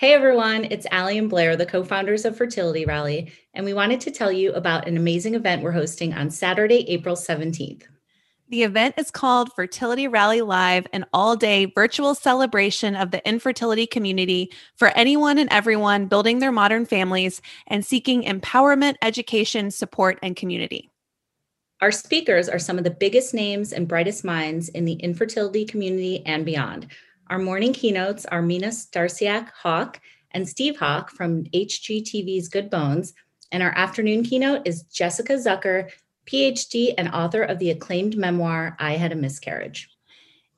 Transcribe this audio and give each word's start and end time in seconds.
Hey 0.00 0.14
everyone, 0.14 0.64
it's 0.64 0.86
Allie 0.92 1.18
and 1.18 1.28
Blair, 1.28 1.56
the 1.56 1.66
co 1.66 1.84
founders 1.84 2.24
of 2.24 2.34
Fertility 2.34 2.86
Rally, 2.86 3.30
and 3.52 3.66
we 3.66 3.74
wanted 3.74 4.00
to 4.00 4.10
tell 4.10 4.32
you 4.32 4.50
about 4.54 4.88
an 4.88 4.96
amazing 4.96 5.34
event 5.34 5.62
we're 5.62 5.72
hosting 5.72 6.14
on 6.14 6.30
Saturday, 6.30 6.88
April 6.88 7.14
17th. 7.14 7.82
The 8.48 8.62
event 8.62 8.94
is 8.96 9.10
called 9.10 9.52
Fertility 9.52 10.08
Rally 10.08 10.40
Live, 10.40 10.86
an 10.94 11.04
all 11.12 11.36
day 11.36 11.66
virtual 11.66 12.14
celebration 12.14 12.96
of 12.96 13.10
the 13.10 13.22
infertility 13.28 13.86
community 13.86 14.50
for 14.74 14.88
anyone 14.96 15.36
and 15.36 15.52
everyone 15.52 16.06
building 16.06 16.38
their 16.38 16.50
modern 16.50 16.86
families 16.86 17.42
and 17.66 17.84
seeking 17.84 18.22
empowerment, 18.22 18.94
education, 19.02 19.70
support, 19.70 20.18
and 20.22 20.34
community. 20.34 20.90
Our 21.82 21.92
speakers 21.92 22.48
are 22.48 22.58
some 22.58 22.78
of 22.78 22.84
the 22.84 22.90
biggest 22.90 23.34
names 23.34 23.74
and 23.74 23.86
brightest 23.86 24.24
minds 24.24 24.70
in 24.70 24.86
the 24.86 24.94
infertility 24.94 25.66
community 25.66 26.22
and 26.24 26.46
beyond. 26.46 26.86
Our 27.30 27.38
morning 27.38 27.72
keynotes 27.72 28.26
are 28.26 28.42
Mina 28.42 28.72
Starsiak 28.72 29.50
Hawk 29.50 30.00
and 30.32 30.48
Steve 30.48 30.76
Hawk 30.76 31.12
from 31.12 31.44
HGTV's 31.44 32.48
Good 32.48 32.68
Bones. 32.68 33.14
And 33.52 33.62
our 33.62 33.70
afternoon 33.76 34.24
keynote 34.24 34.62
is 34.64 34.82
Jessica 34.82 35.34
Zucker, 35.34 35.90
PhD 36.26 36.92
and 36.98 37.08
author 37.10 37.44
of 37.44 37.60
the 37.60 37.70
acclaimed 37.70 38.16
memoir, 38.16 38.76
I 38.80 38.94
Had 38.94 39.12
a 39.12 39.14
Miscarriage. 39.14 39.88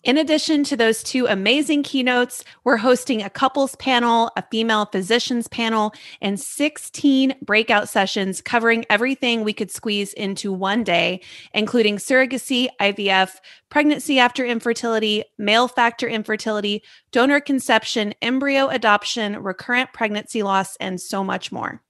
In 0.05 0.19
addition 0.19 0.65
to 0.65 0.77
those 0.77 1.01
two 1.05 1.27
amazing 1.27 1.85
keynotes, 1.85 2.43
we're 2.65 2.79
hosting 2.79 3.23
a 3.23 3.31
couples 3.31 3.77
panel, 3.77 4.33
a 4.37 4.43
female 4.51 4.87
physicians 4.87 5.47
panel, 5.47 5.95
and 6.21 6.41
16 6.41 7.37
breakout 7.41 7.89
sessions 7.89 8.41
covering 8.41 8.85
everything 8.91 9.45
we 9.45 9.53
could 9.53 9.71
squeeze 9.71 10.13
into 10.15 10.53
one 10.53 10.83
day, 10.83 11.21
including 11.55 11.99
surrogacy, 11.99 12.67
IVF, 12.81 13.37
pregnancy 13.71 14.19
after 14.19 14.45
infertility, 14.45 15.23
male 15.39 15.69
factor 15.69 16.09
infertility, 16.09 16.83
donor 17.13 17.39
conception, 17.39 18.13
embryo 18.21 18.67
adoption, 18.67 19.41
recurrent 19.41 19.93
pregnancy 19.93 20.43
loss, 20.43 20.75
and 20.77 21.01
so 21.01 21.23
much 21.23 21.53
more. 21.53 21.81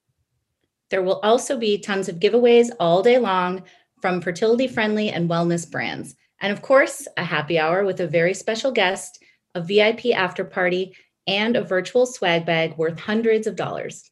There 0.91 1.03
will 1.03 1.21
also 1.21 1.57
be 1.57 1.79
tons 1.79 2.11
of 2.11 2.21
giveaways 2.21 2.69
all 2.79 3.03
day 3.03 3.17
long 3.17 3.63
from 4.03 4.21
fertility 4.21 4.69
friendly 4.69 5.09
and 5.09 5.31
wellness 5.31 5.71
brands. 5.71 6.15
And 6.43 6.53
of 6.53 6.61
course, 6.61 7.07
a 7.17 7.25
happy 7.25 7.59
hour 7.59 7.85
with 7.85 8.01
a 8.01 8.07
very 8.07 8.35
special 8.35 8.73
guest, 8.73 9.23
a 9.55 9.63
VIP 9.63 10.07
after 10.07 10.45
party, 10.45 10.95
and 11.27 11.57
a 11.57 11.63
virtual 11.63 12.05
swag 12.05 12.45
bag 12.45 12.77
worth 12.77 12.99
hundreds 12.99 13.47
of 13.47 13.55
dollars. 13.55 14.11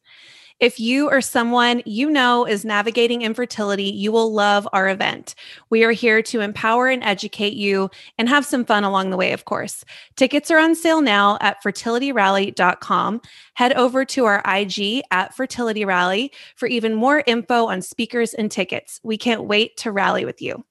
If 0.61 0.79
you 0.79 1.09
or 1.09 1.21
someone 1.21 1.81
you 1.87 2.07
know 2.07 2.45
is 2.45 2.63
navigating 2.63 3.23
infertility, 3.23 3.85
you 3.85 4.11
will 4.11 4.31
love 4.31 4.67
our 4.71 4.87
event. 4.89 5.33
We 5.71 5.83
are 5.83 5.91
here 5.91 6.21
to 6.21 6.39
empower 6.39 6.87
and 6.87 7.03
educate 7.03 7.53
you 7.53 7.89
and 8.19 8.29
have 8.29 8.45
some 8.45 8.63
fun 8.63 8.83
along 8.83 9.09
the 9.09 9.17
way, 9.17 9.33
of 9.33 9.45
course. 9.45 9.83
Tickets 10.15 10.51
are 10.51 10.59
on 10.59 10.75
sale 10.75 11.01
now 11.01 11.39
at 11.41 11.61
fertilityrally.com. 11.63 13.21
Head 13.55 13.73
over 13.73 14.05
to 14.05 14.25
our 14.25 14.43
IG 14.45 15.01
at 15.09 15.35
Fertility 15.35 15.83
Rally 15.83 16.31
for 16.55 16.67
even 16.67 16.93
more 16.93 17.23
info 17.25 17.65
on 17.65 17.81
speakers 17.81 18.35
and 18.35 18.51
tickets. 18.51 18.99
We 19.03 19.17
can't 19.17 19.45
wait 19.45 19.77
to 19.77 19.91
rally 19.91 20.25
with 20.25 20.43
you. 20.43 20.63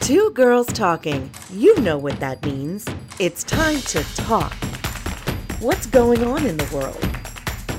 Two 0.00 0.30
girls 0.30 0.66
talking. 0.66 1.30
You 1.52 1.78
know 1.80 1.98
what 1.98 2.18
that 2.20 2.44
means. 2.44 2.86
It's 3.18 3.44
time 3.44 3.80
to 3.82 4.02
talk. 4.16 4.52
What's 5.60 5.86
going 5.86 6.24
on 6.24 6.46
in 6.46 6.56
the 6.56 6.74
world? 6.74 7.04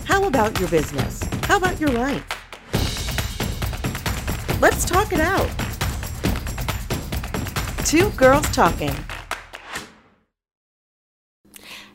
How 0.05 0.25
about 0.25 0.58
your 0.59 0.69
business? 0.69 1.23
How 1.44 1.58
about 1.58 1.80
your 1.80 1.89
life? 1.89 2.23
Let's 4.61 4.86
talk 4.86 5.11
it 5.11 5.19
out. 5.19 5.50
Two 7.86 8.11
girls 8.11 8.50
talking. 8.52 8.94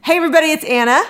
Hey, 0.02 0.16
everybody, 0.16 0.50
it's 0.50 0.64
Anna. 0.64 1.02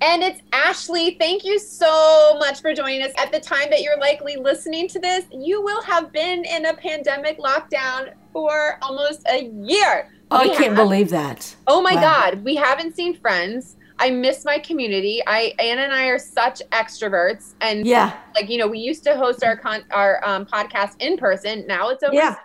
And 0.00 0.22
it's 0.22 0.40
Ashley. 0.52 1.16
Thank 1.20 1.44
you 1.44 1.58
so 1.58 2.36
much 2.38 2.60
for 2.60 2.74
joining 2.74 3.02
us. 3.02 3.12
At 3.18 3.30
the 3.30 3.40
time 3.40 3.68
that 3.70 3.82
you're 3.82 3.98
likely 3.98 4.36
listening 4.36 4.88
to 4.88 4.98
this, 4.98 5.26
you 5.30 5.62
will 5.62 5.82
have 5.82 6.12
been 6.12 6.44
in 6.44 6.66
a 6.66 6.74
pandemic 6.74 7.38
lockdown 7.38 8.14
for 8.34 8.78
almost 8.82 9.22
a 9.30 9.44
year. 9.44 10.10
Oh, 10.30 10.36
I 10.36 10.54
can't 10.54 10.74
believe 10.74 11.08
that. 11.10 11.54
Oh 11.66 11.80
my 11.80 11.94
wow. 11.94 12.00
God. 12.00 12.44
We 12.44 12.56
haven't 12.56 12.94
seen 12.94 13.16
friends. 13.16 13.76
I 13.98 14.10
miss 14.10 14.44
my 14.44 14.58
community. 14.58 15.22
I 15.26 15.54
Anna 15.58 15.82
and 15.82 15.92
I 15.92 16.06
are 16.06 16.18
such 16.18 16.60
extroverts, 16.72 17.54
and 17.60 17.86
yeah, 17.86 18.18
like 18.34 18.50
you 18.50 18.58
know, 18.58 18.66
we 18.66 18.80
used 18.80 19.04
to 19.04 19.16
host 19.16 19.44
our 19.44 19.56
con- 19.56 19.84
our 19.92 20.20
um, 20.26 20.44
podcast 20.46 20.96
in 20.98 21.16
person. 21.16 21.64
Now 21.68 21.90
it's 21.90 22.02
over 22.02 22.12
yeah. 22.12 22.36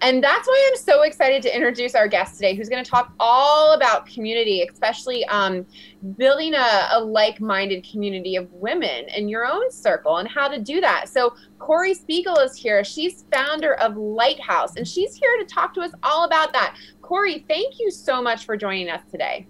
And 0.00 0.22
that's 0.22 0.46
why 0.46 0.70
I'm 0.70 0.78
so 0.78 1.02
excited 1.02 1.42
to 1.42 1.54
introduce 1.54 1.94
our 1.94 2.08
guest 2.08 2.34
today, 2.34 2.54
who's 2.54 2.68
going 2.68 2.82
to 2.82 2.90
talk 2.90 3.12
all 3.20 3.74
about 3.74 4.06
community, 4.06 4.66
especially 4.70 5.24
um, 5.26 5.66
building 6.16 6.54
a, 6.54 6.88
a 6.92 7.00
like 7.00 7.40
minded 7.40 7.86
community 7.88 8.36
of 8.36 8.52
women 8.52 9.06
in 9.16 9.28
your 9.28 9.46
own 9.46 9.70
circle 9.70 10.18
and 10.18 10.28
how 10.28 10.48
to 10.48 10.60
do 10.60 10.80
that. 10.80 11.08
So, 11.08 11.34
Corey 11.58 11.94
Spiegel 11.94 12.38
is 12.38 12.56
here. 12.56 12.82
She's 12.82 13.24
founder 13.32 13.74
of 13.74 13.96
Lighthouse, 13.96 14.76
and 14.76 14.86
she's 14.86 15.14
here 15.14 15.36
to 15.38 15.44
talk 15.44 15.74
to 15.74 15.80
us 15.80 15.92
all 16.02 16.24
about 16.24 16.52
that. 16.52 16.76
Corey, 17.02 17.44
thank 17.46 17.78
you 17.78 17.90
so 17.90 18.20
much 18.20 18.44
for 18.44 18.56
joining 18.56 18.88
us 18.88 19.02
today. 19.10 19.46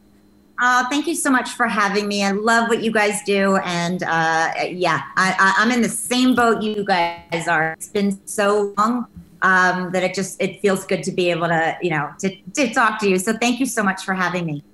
Uh, 0.61 0.88
thank 0.88 1.06
you 1.06 1.15
so 1.15 1.31
much 1.31 1.50
for 1.50 1.66
having 1.66 2.06
me. 2.06 2.22
I 2.22 2.31
love 2.31 2.69
what 2.69 2.82
you 2.84 2.93
guys 2.93 3.21
do. 3.25 3.56
And 3.65 4.03
uh, 4.05 4.53
yeah, 4.69 5.03
I, 5.16 5.55
I'm 5.59 5.72
in 5.72 5.82
the 5.82 5.88
same 5.88 6.34
boat 6.34 6.62
you 6.62 6.84
guys 6.84 7.49
are. 7.49 7.72
It's 7.72 7.88
been 7.88 8.25
so 8.27 8.72
long 8.78 9.06
um, 9.42 9.92
that 9.92 10.03
it 10.03 10.14
just 10.14 10.41
it 10.41 10.60
feels 10.60 10.84
good 10.84 11.03
to 11.03 11.12
be 11.12 11.30
able 11.30 11.48
to 11.48 11.76
you 11.82 11.91
know 11.91 12.10
to, 12.20 12.34
to 12.54 12.72
talk 12.72 12.98
to 13.00 13.08
you. 13.08 13.19
So 13.19 13.36
thank 13.36 13.60
you 13.60 13.66
so 13.66 13.82
much 13.82 14.04
for 14.04 14.14
having 14.14 14.47
me. 14.47 14.64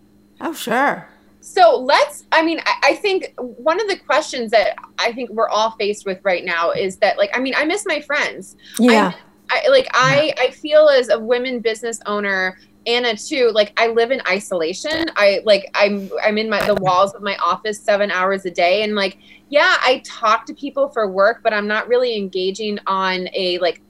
Oh 0.41 0.53
sure. 0.53 1.09
So 1.41 1.77
let's 1.77 2.25
i 2.33 2.43
mean 2.43 2.61
I, 2.65 2.91
I, 2.91 2.95
think 2.97 3.33
one 3.39 3.81
of 3.81 3.89
the 3.89 3.97
questions 3.97 4.51
that 4.51 4.77
i 4.99 5.13
think 5.13 5.31
we're 5.31 5.49
all 5.49 5.71
faced 5.73 6.05
with 6.05 6.19
right 6.25 6.45
now 6.45 6.73
is 6.73 6.97
that 6.97 7.17
like 7.17 7.31
i 7.33 7.39
mean 7.39 7.55
i 7.57 7.65
miss 7.65 7.87
my 7.87 8.01
friends. 8.01 8.57
Yeah. 8.79 9.13
I, 9.51 9.63
I 9.65 9.69
like 9.71 9.89
i 9.95 10.35
i 10.39 10.51
feel 10.51 10.89
as 10.89 11.09
a 11.09 11.19
women 11.19 11.61
business 11.61 12.01
owner 12.07 12.59
Anna 12.89 13.15
too, 13.15 13.51
like 13.53 13.79
I 13.79 13.89
live 13.89 14.11
in 14.11 14.23
isolation. 14.27 15.05
I 15.15 15.43
like 15.45 15.71
I'm 15.75 16.11
I'm 16.25 16.39
in 16.39 16.49
my 16.49 16.65
the 16.67 16.77
walls 16.77 17.15
of 17.15 17.23
my 17.23 17.37
office 17.37 17.79
seven 17.79 18.11
hours 18.11 18.47
a 18.47 18.51
day. 18.51 18.83
And 18.83 18.95
like, 18.95 19.19
yeah, 19.51 19.77
I 19.81 20.03
talk 20.07 20.47
to 20.47 20.55
people 20.55 20.89
for 20.89 21.07
work, 21.11 21.43
but 21.43 21.53
I'm 21.53 21.67
not 21.67 21.87
really 21.87 22.17
engaging 22.17 22.79
on 22.87 23.29
a 23.35 23.59
like 23.59 23.83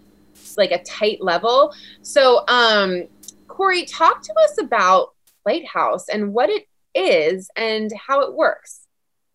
like 0.57 0.71
a 0.71 0.83
tight 0.83 1.21
level. 1.21 1.75
So, 2.03 2.45
um, 2.49 3.05
Corey, 3.47 3.85
talk 3.85 4.23
to 4.23 4.35
us 4.45 4.61
about 4.61 5.15
Lighthouse 5.47 6.09
and 6.09 6.33
what 6.35 6.51
it 6.51 6.67
is 6.95 7.51
and 7.57 7.91
how 8.07 8.21
it 8.21 8.35
works. 8.35 8.87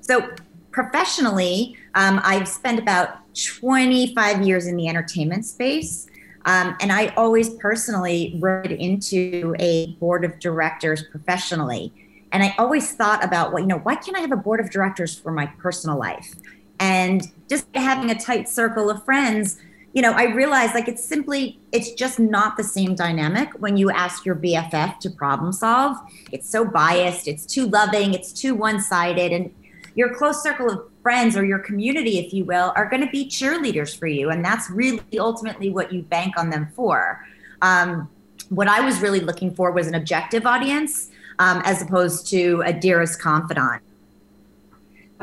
So, 0.02 0.30
professionally, 0.72 1.78
um, 1.96 2.20
I've 2.24 2.48
spent 2.48 2.80
about 2.80 3.20
25 3.36 4.42
years 4.42 4.68
in 4.68 4.76
the 4.76 4.88
entertainment 4.88 5.46
space. 5.46 6.08
Um, 6.46 6.76
and 6.82 6.92
I 6.92 7.08
always 7.16 7.50
personally 7.52 8.38
wrote 8.40 8.72
into 8.72 9.56
a 9.60 9.94
board 9.94 10.26
of 10.26 10.40
directors 10.40 11.04
professionally. 11.04 11.94
And 12.32 12.44
I 12.44 12.54
always 12.58 12.94
thought 12.94 13.24
about, 13.24 13.54
well, 13.54 13.62
you 13.62 13.68
know, 13.68 13.78
why 13.78 13.96
can't 13.96 14.18
I 14.18 14.20
have 14.20 14.32
a 14.32 14.38
board 14.38 14.60
of 14.60 14.70
directors 14.70 15.18
for 15.18 15.32
my 15.32 15.46
personal 15.46 15.98
life? 15.98 16.34
And 16.80 17.32
just 17.48 17.68
having 17.76 18.10
a 18.10 18.20
tight 18.20 18.50
circle 18.50 18.90
of 18.90 19.06
friends 19.06 19.60
you 19.94 20.02
know, 20.02 20.12
I 20.12 20.24
realize 20.34 20.74
like 20.74 20.88
it's 20.88 21.04
simply, 21.04 21.60
it's 21.72 21.92
just 21.92 22.20
not 22.20 22.58
the 22.58 22.64
same 22.64 22.96
dynamic 22.96 23.50
when 23.60 23.78
you 23.78 23.92
ask 23.92 24.26
your 24.26 24.36
BFF 24.36 25.00
to 25.00 25.10
problem 25.12 25.54
solve. 25.54 25.98
It's 26.32 26.50
so 26.50 26.66
biased, 26.66 27.28
it's 27.28 27.46
too 27.46 27.68
loving, 27.68 28.16
it's 28.16 28.34
too 28.34 28.56
one 28.56 28.82
sided. 28.82 29.32
And 29.32 29.54
your 29.94 30.16
close 30.16 30.42
circle 30.42 30.70
of 30.70 30.92
friends 31.04 31.38
or 31.38 31.46
your 31.46 31.60
community, 31.60 32.18
if 32.18 32.34
you 32.34 32.44
will, 32.44 32.74
are 32.76 32.90
going 32.90 33.06
to 33.06 33.12
be 33.12 33.30
cheerleaders 33.30 33.98
for 33.98 34.08
you. 34.08 34.32
And 34.32 34.44
that's 34.44 34.68
really 34.72 35.02
ultimately 35.20 35.70
what 35.70 35.94
you 35.94 36.02
bank 36.02 36.38
on 36.38 36.50
them 36.50 36.70
for. 36.76 37.24
Um, 37.62 38.10
what 38.50 38.68
I 38.68 38.82
was 38.82 39.00
really 39.00 39.20
looking 39.20 39.54
for 39.54 39.72
was 39.72 39.88
an 39.88 39.94
objective 39.94 40.48
audience 40.48 41.12
um, 41.38 41.62
as 41.66 41.84
opposed 41.84 42.28
to 42.32 42.64
a 42.66 42.74
dearest 42.74 43.22
confidant. 43.22 43.84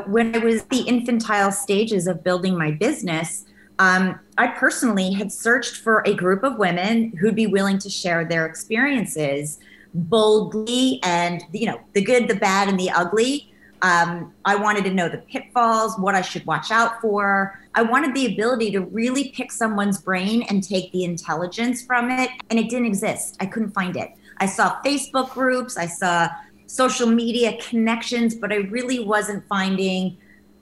When 0.05 0.33
I 0.33 0.39
was 0.39 0.63
the 0.63 0.81
infantile 0.81 1.51
stages 1.51 2.07
of 2.07 2.23
building 2.23 2.57
my 2.57 2.71
business, 2.71 3.45
um, 3.81 4.19
I 4.37 4.45
personally 4.45 5.11
had 5.11 5.31
searched 5.31 5.77
for 5.77 6.03
a 6.05 6.13
group 6.13 6.43
of 6.43 6.59
women 6.59 7.17
who'd 7.19 7.33
be 7.33 7.47
willing 7.47 7.79
to 7.79 7.89
share 7.89 8.23
their 8.23 8.45
experiences 8.45 9.59
boldly 9.95 10.99
and, 11.01 11.43
you 11.51 11.65
know, 11.65 11.81
the 11.93 12.03
good, 12.03 12.27
the 12.27 12.35
bad, 12.35 12.69
and 12.69 12.79
the 12.79 12.91
ugly. 12.91 13.51
Um, 13.81 14.35
I 14.45 14.55
wanted 14.55 14.83
to 14.83 14.93
know 14.93 15.09
the 15.09 15.17
pitfalls, 15.17 15.97
what 15.97 16.13
I 16.13 16.21
should 16.21 16.45
watch 16.45 16.69
out 16.69 17.01
for. 17.01 17.59
I 17.73 17.81
wanted 17.81 18.13
the 18.13 18.27
ability 18.27 18.69
to 18.73 18.81
really 18.81 19.29
pick 19.29 19.51
someone's 19.51 19.99
brain 19.99 20.43
and 20.43 20.63
take 20.63 20.91
the 20.91 21.03
intelligence 21.03 21.83
from 21.83 22.11
it. 22.11 22.29
And 22.51 22.59
it 22.59 22.69
didn't 22.69 22.85
exist. 22.85 23.35
I 23.39 23.47
couldn't 23.47 23.71
find 23.71 23.97
it. 23.97 24.11
I 24.37 24.45
saw 24.45 24.79
Facebook 24.83 25.31
groups, 25.31 25.75
I 25.75 25.87
saw 25.87 26.29
social 26.67 27.07
media 27.07 27.57
connections, 27.57 28.35
but 28.35 28.51
I 28.51 28.57
really 28.57 28.99
wasn't 29.03 29.43
finding 29.47 30.17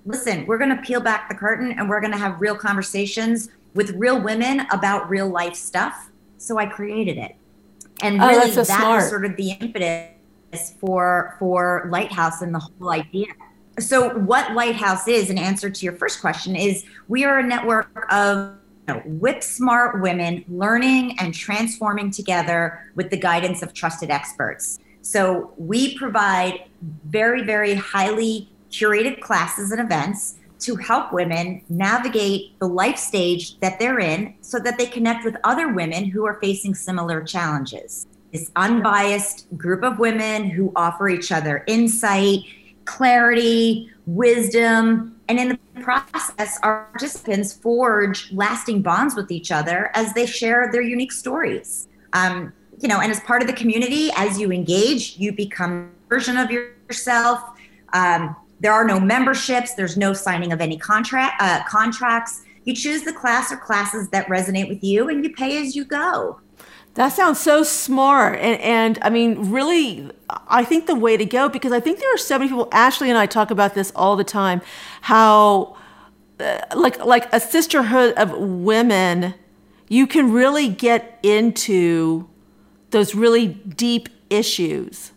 listen, 0.10 0.44
we're 0.48 0.58
going 0.58 0.76
to 0.76 0.82
peel 0.82 1.00
back 1.00 1.30
the 1.30 1.36
curtain 1.36 1.72
and 1.78 1.88
we're 1.88 2.02
going 2.02 2.12
to 2.12 2.18
have 2.18 2.42
real 2.42 2.56
conversations 2.56 3.50
with 3.76 3.92
real 3.92 4.20
women 4.20 4.62
about 4.72 5.08
real 5.08 5.30
life 5.30 5.54
stuff. 5.56 6.10
So 6.40 6.58
I 6.58 6.66
created 6.66 7.18
it. 7.18 7.36
And 8.02 8.20
Oh, 8.20 8.28
really, 8.28 8.40
that's 8.40 8.54
so 8.56 8.64
that 8.64 8.80
smart. 8.80 9.02
was 9.02 9.10
sort 9.10 9.24
of 9.24 9.36
the 9.38 9.52
impetus 9.52 10.74
for 10.80 11.36
for 11.38 11.88
Lighthouse 11.92 12.42
and 12.42 12.54
the 12.56 12.60
whole 12.60 12.90
idea. 12.90 13.28
So, 13.78 14.18
what 14.18 14.54
Lighthouse 14.54 15.08
is, 15.08 15.30
in 15.30 15.38
answer 15.38 15.70
to 15.70 15.86
your 15.86 15.94
first 15.94 16.22
question, 16.22 16.56
is 16.56 16.86
we 17.08 17.24
are 17.24 17.40
a 17.40 17.44
network 17.46 18.08
of 18.12 18.56
you 18.88 18.94
know, 18.96 19.02
whip 19.06 19.44
smart 19.44 20.02
women 20.02 20.44
learning 20.50 21.18
and 21.20 21.34
transforming 21.34 22.10
together 22.10 22.92
with 22.96 23.10
the 23.10 23.18
guidance 23.18 23.62
of 23.62 23.74
trusted 23.74 24.10
experts. 24.10 24.80
So, 25.02 25.54
we 25.58 25.98
provide 25.98 26.64
very, 27.06 27.44
very 27.44 27.76
highly 27.76 28.50
curated 28.72 29.20
classes 29.22 29.72
and 29.72 29.82
events 29.82 30.36
to 30.60 30.76
help 30.76 31.14
women 31.14 31.62
navigate 31.70 32.58
the 32.60 32.68
life 32.68 32.98
stage 32.98 33.60
that 33.60 33.80
they're 33.80 34.00
in 34.00 34.34
so 34.42 34.60
that 34.60 34.78
they 34.78 34.86
connect 34.86 35.24
with 35.24 35.36
other 35.44 35.74
women 35.74 36.06
who 36.06 36.26
are 36.26 36.40
facing 36.42 36.76
similar 36.76 37.24
challenges. 37.24 38.08
This 38.34 38.52
unbiased 38.56 39.48
group 39.58 39.84
of 39.84 40.00
women 40.00 40.50
who 40.50 40.72
offer 40.76 41.10
each 41.10 41.32
other 41.32 41.64
insight, 41.68 42.40
clarity, 42.86 43.90
wisdom, 44.06 45.16
and 45.30 45.40
in 45.40 45.50
the 45.50 45.82
process, 45.82 46.60
our 46.64 46.86
participants 46.92 47.54
forge 47.54 48.32
lasting 48.34 48.82
bonds 48.82 49.16
with 49.16 49.32
each 49.32 49.52
other 49.52 49.92
as 49.94 50.14
they 50.14 50.26
share 50.26 50.72
their 50.72 50.82
unique 50.82 51.12
stories. 51.12 51.88
Um, 52.14 52.52
you 52.80 52.88
know, 52.88 53.00
and 53.00 53.12
as 53.12 53.20
part 53.22 53.42
of 53.42 53.48
the 53.48 53.54
community, 53.54 54.10
as 54.16 54.40
you 54.40 54.52
engage, 54.52 55.18
you 55.18 55.32
become 55.32 55.92
a 56.06 56.10
version 56.10 56.38
of 56.38 56.50
yourself. 56.50 57.42
Um, 57.94 58.36
there 58.60 58.74
are 58.74 58.86
no 58.86 59.00
memberships. 59.00 59.74
There's 59.74 59.98
no 59.98 60.14
signing 60.14 60.52
of 60.52 60.62
any 60.62 60.78
contract 60.78 61.42
uh, 61.42 61.64
contracts. 61.68 62.44
You 62.66 62.76
choose 62.76 63.04
the 63.04 63.14
class 63.14 63.52
or 63.52 63.58
classes 63.58 64.10
that 64.10 64.28
resonate 64.28 64.68
with 64.68 64.84
you, 64.84 65.10
and 65.10 65.24
you 65.24 65.34
pay 65.34 65.62
as 65.62 65.76
you 65.76 65.86
go. 65.86 66.40
That 66.96 67.10
sounds 67.10 67.40
so 67.40 67.64
smart. 67.64 68.40
And, 68.40 68.60
and 68.62 69.00
I 69.02 69.10
mean, 69.10 69.52
really, 69.52 70.10
I 70.48 70.66
think 70.66 70.86
the 70.86 70.96
way 70.96 71.16
to 71.18 71.26
go, 71.26 71.48
because 71.48 71.72
I 71.72 71.80
think 71.80 72.00
there 72.00 72.14
are 72.14 72.18
so 72.18 72.38
many 72.38 72.50
people, 72.50 72.68
Ashley 72.72 73.10
and 73.10 73.18
I 73.18 73.26
talk 73.26 73.52
about 73.52 73.74
this 73.76 73.92
all 73.96 74.16
the 74.16 74.24
time, 74.24 74.62
how 75.02 75.78
uh, 76.40 76.60
like, 76.76 77.04
like 77.06 77.32
a 77.34 77.40
sisterhood 77.40 78.14
of 78.16 78.32
women, 78.38 79.36
you 79.88 80.08
can 80.08 80.32
really 80.32 80.68
get 80.68 81.20
into 81.24 82.28
those 82.90 83.16
really 83.16 83.48
deep 83.48 84.10
issues, 84.30 85.12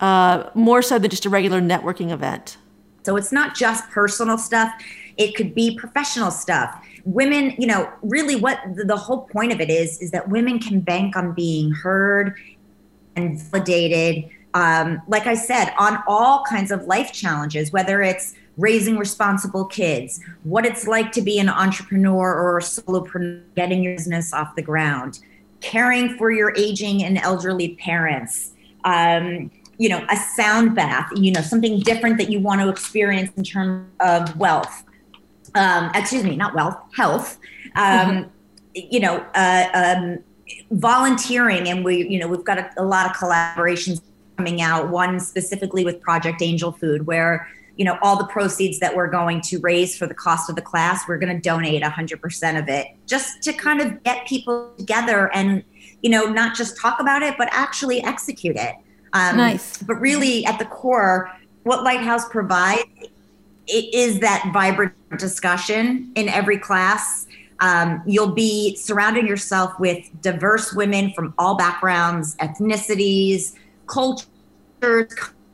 uh, 0.00 0.50
more 0.54 0.82
so 0.82 0.98
than 0.98 1.10
just 1.10 1.26
a 1.26 1.30
regular 1.30 1.60
networking 1.60 2.10
event. 2.10 2.56
So 3.02 3.16
it's 3.16 3.32
not 3.32 3.54
just 3.54 3.88
personal 3.90 4.38
stuff, 4.38 4.72
it 5.16 5.34
could 5.34 5.54
be 5.54 5.76
professional 5.76 6.30
stuff. 6.30 6.84
Women, 7.04 7.54
you 7.58 7.66
know, 7.66 7.90
really 8.02 8.36
what 8.36 8.58
the, 8.74 8.96
whole 8.96 9.22
point 9.22 9.52
of 9.52 9.60
it 9.60 9.70
is, 9.70 10.00
is 10.00 10.10
that 10.12 10.28
women 10.28 10.58
can 10.58 10.80
bank 10.80 11.16
on 11.16 11.32
being 11.32 11.72
heard 11.72 12.36
and 13.16 13.40
validated. 13.40 14.30
Um, 14.54 15.02
like 15.08 15.26
I 15.26 15.34
said, 15.34 15.72
on 15.78 16.02
all 16.06 16.44
kinds 16.44 16.70
of 16.70 16.84
life 16.84 17.12
challenges, 17.12 17.72
whether 17.72 18.02
it's 18.02 18.34
raising 18.56 18.98
responsible 18.98 19.64
kids, 19.64 20.20
what 20.44 20.64
it's 20.64 20.86
like 20.86 21.10
to 21.12 21.22
be 21.22 21.38
an 21.38 21.48
entrepreneur 21.48 22.34
or 22.34 22.58
a 22.58 22.60
solopreneur, 22.60 23.42
getting 23.56 23.82
your 23.82 23.96
business 23.96 24.32
off 24.32 24.54
the 24.54 24.62
ground, 24.62 25.20
caring 25.60 26.16
for 26.16 26.30
your 26.30 26.54
aging 26.56 27.02
and 27.02 27.18
elderly 27.18 27.74
parents, 27.76 28.52
um, 28.84 29.50
you 29.78 29.88
know, 29.88 30.04
a 30.10 30.16
sound 30.16 30.74
bath, 30.74 31.10
you 31.16 31.32
know, 31.32 31.40
something 31.40 31.80
different 31.80 32.18
that 32.18 32.30
you 32.30 32.40
want 32.40 32.60
to 32.60 32.68
experience 32.68 33.30
in 33.36 33.44
terms 33.44 33.88
of 34.00 34.36
wealth. 34.36 34.84
Um, 35.54 35.90
excuse 35.94 36.24
me, 36.24 36.36
not 36.36 36.54
wealth, 36.54 36.78
health. 36.94 37.38
Um, 37.76 38.30
You 38.74 39.00
know, 39.00 39.26
uh, 39.34 39.66
um, 39.74 40.18
volunteering, 40.70 41.68
and 41.68 41.84
we, 41.84 42.08
you 42.08 42.18
know, 42.18 42.26
we've 42.26 42.44
got 42.44 42.58
a, 42.58 42.70
a 42.78 42.84
lot 42.84 43.04
of 43.04 43.12
collaborations 43.14 44.00
coming 44.38 44.62
out. 44.62 44.88
One 44.88 45.20
specifically 45.20 45.84
with 45.84 46.00
Project 46.00 46.40
Angel 46.40 46.72
Food, 46.72 47.06
where 47.06 47.46
you 47.76 47.84
know 47.84 47.98
all 48.02 48.16
the 48.16 48.26
proceeds 48.26 48.78
that 48.78 48.96
we're 48.96 49.10
going 49.10 49.42
to 49.42 49.58
raise 49.58 49.96
for 49.96 50.06
the 50.06 50.14
cost 50.14 50.48
of 50.48 50.56
the 50.56 50.62
class, 50.62 51.06
we're 51.06 51.18
going 51.18 51.34
to 51.34 51.40
donate 51.40 51.82
100% 51.82 52.58
of 52.58 52.68
it, 52.68 52.86
just 53.06 53.42
to 53.42 53.52
kind 53.52 53.82
of 53.82 54.02
get 54.04 54.26
people 54.26 54.72
together 54.78 55.30
and 55.34 55.62
you 56.00 56.08
know 56.08 56.24
not 56.24 56.56
just 56.56 56.78
talk 56.78 56.98
about 56.98 57.22
it, 57.22 57.34
but 57.36 57.48
actually 57.52 58.02
execute 58.02 58.56
it. 58.56 58.74
Um, 59.12 59.36
Nice. 59.36 59.82
But 59.82 59.96
really, 59.96 60.44
at 60.46 60.58
the 60.58 60.64
core, 60.64 61.30
what 61.64 61.82
Lighthouse 61.82 62.28
provides 62.28 62.82
is 63.68 64.20
that 64.20 64.50
vibrant 64.52 64.94
discussion 65.18 66.12
in 66.14 66.28
every 66.28 66.58
class. 66.58 67.26
Um, 67.60 68.02
you'll 68.06 68.32
be 68.34 68.74
surrounding 68.74 69.26
yourself 69.26 69.78
with 69.78 70.08
diverse 70.20 70.72
women 70.72 71.12
from 71.12 71.32
all 71.38 71.56
backgrounds, 71.56 72.34
ethnicities, 72.36 73.54
cultures, 73.86 74.26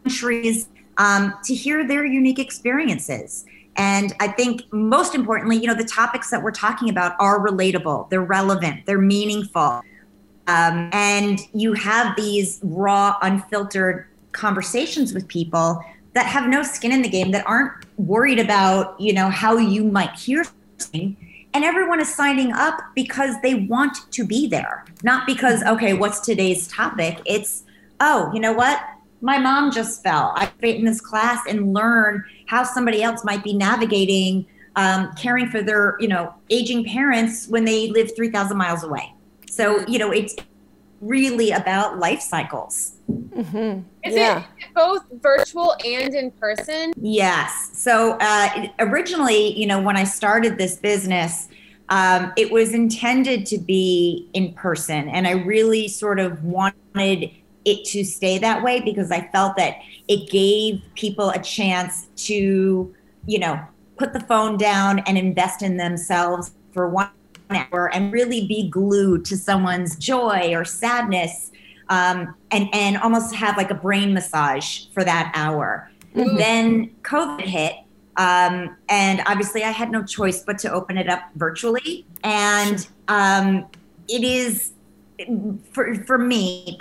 countries, 0.05 0.69
um, 0.97 1.35
to 1.45 1.55
hear 1.55 1.87
their 1.87 2.07
unique 2.07 2.39
experiences. 2.39 3.45
And 3.77 4.15
I 4.21 4.29
think 4.29 4.63
most 4.73 5.15
importantly, 5.15 5.57
you 5.57 5.67
know, 5.67 5.75
the 5.75 5.85
topics 5.85 6.31
that 6.31 6.43
we're 6.43 6.51
talking 6.51 6.89
about 6.89 7.15
are 7.21 7.39
relatable, 7.39 8.11
they're 8.11 8.23
relevant, 8.23 8.87
they're 8.87 8.99
meaningful. 8.99 9.83
Um, 10.49 10.89
and 10.93 11.41
you 11.53 11.75
have 11.75 12.17
these 12.17 12.59
raw, 12.63 13.17
unfiltered 13.23 14.07
conversations 14.33 15.13
with 15.13 15.29
people 15.29 15.85
that 16.15 16.27
have 16.27 16.49
no 16.49 16.63
skin 16.63 16.91
in 16.91 17.03
the 17.03 17.09
game, 17.09 17.31
that 17.33 17.47
aren't 17.47 17.73
worried 17.99 18.39
about, 18.41 18.99
you 19.01 19.13
know, 19.13 19.29
how 19.29 19.57
you 19.59 19.85
might 19.85 20.15
hear 20.15 20.45
something. 20.79 21.17
And 21.55 21.65
everyone 21.65 22.01
is 22.01 22.13
signing 22.13 22.53
up 22.53 22.81
because 22.95 23.35
they 23.43 23.55
want 23.55 24.11
to 24.11 24.27
be 24.27 24.47
there, 24.47 24.85
not 25.03 25.27
because, 25.27 25.63
okay, 25.65 25.93
what's 25.93 26.21
today's 26.21 26.67
topic? 26.69 27.21
It's, 27.27 27.65
oh, 28.01 28.31
you 28.33 28.41
know 28.41 28.53
what? 28.53 28.83
My 29.21 29.39
mom 29.39 29.71
just 29.71 30.03
fell. 30.03 30.33
I 30.37 30.47
fit 30.61 30.77
in 30.77 30.85
this 30.85 31.01
class 31.01 31.41
and 31.49 31.75
learn 31.75 32.25
how 32.47 32.65
somebody 32.65 33.03
else 33.03 33.25
might 33.25 33.45
be 33.45 33.53
navigating 33.53 34.47
um, 34.77 35.13
caring 35.17 35.49
for 35.49 35.61
their, 35.61 35.97
you 35.99 36.07
know, 36.07 36.33
aging 36.51 36.85
parents 36.85 37.49
when 37.49 37.65
they 37.65 37.91
live 37.91 38.15
3,000 38.15 38.57
miles 38.57 38.85
away. 38.85 39.13
So, 39.59 39.85
you 39.89 39.99
know, 39.99 40.13
it's 40.13 40.37
really 41.01 41.51
about 41.51 41.99
life 41.99 42.21
cycles. 42.21 42.93
Is 43.09 44.15
Yeah. 44.15 44.39
it 44.39 44.45
both 44.73 45.03
virtual 45.21 45.75
and 45.85 46.15
in 46.15 46.31
person? 46.31 46.93
Yes. 46.97 47.71
So 47.73 48.17
uh, 48.21 48.69
originally, 48.79 49.59
you 49.59 49.67
know, 49.67 49.83
when 49.83 49.97
I 49.97 50.05
started 50.05 50.59
this 50.59 50.77
business, 50.77 51.49
um, 51.89 52.33
it 52.37 52.53
was 52.53 52.73
intended 52.73 53.47
to 53.47 53.59
be 53.59 54.31
in 54.33 54.53
person. 54.55 55.09
And 55.09 55.27
I 55.27 55.33
really 55.33 55.89
sort 55.89 56.21
of 56.21 56.45
wanted 56.45 57.33
it 57.65 57.85
to 57.87 58.05
stay 58.05 58.39
that 58.39 58.63
way 58.63 58.81
because 58.81 59.11
I 59.11 59.29
felt 59.33 59.57
that 59.57 59.79
it 60.07 60.31
gave 60.31 60.83
people 60.95 61.31
a 61.31 61.43
chance 61.43 62.07
to, 62.29 62.95
you 63.27 63.39
know, 63.41 63.59
put 63.99 64.13
the 64.13 64.21
phone 64.21 64.57
down 64.57 65.01
and 65.01 65.19
invest 65.19 65.63
in 65.63 65.79
themselves 65.79 66.53
for 66.73 66.89
one 66.89 67.11
hour 67.51 67.91
and 67.93 68.13
really 68.13 68.47
be 68.47 68.69
glued 68.69 69.25
to 69.27 69.37
someone's 69.37 69.97
joy 69.97 70.55
or 70.55 70.65
sadness 70.65 71.51
um, 71.89 72.35
and, 72.51 72.69
and 72.73 72.97
almost 72.99 73.35
have 73.35 73.57
like 73.57 73.71
a 73.71 73.75
brain 73.75 74.13
massage 74.13 74.87
for 74.93 75.05
that 75.05 75.33
hour. 75.35 75.91
Then 76.15 76.91
COVID 77.03 77.43
hit. 77.43 77.77
Um, 78.17 78.77
and 78.89 79.23
obviously, 79.27 79.63
I 79.63 79.71
had 79.71 79.93
no 79.93 80.03
choice 80.03 80.43
but 80.43 80.59
to 80.59 80.73
open 80.73 80.99
it 80.99 81.09
up 81.09 81.23
virtually. 81.37 82.05
And 82.25 82.87
um, 83.07 83.67
it 84.09 84.25
is, 84.25 84.73
for, 85.73 85.95
for 86.05 86.19
me 86.19 86.79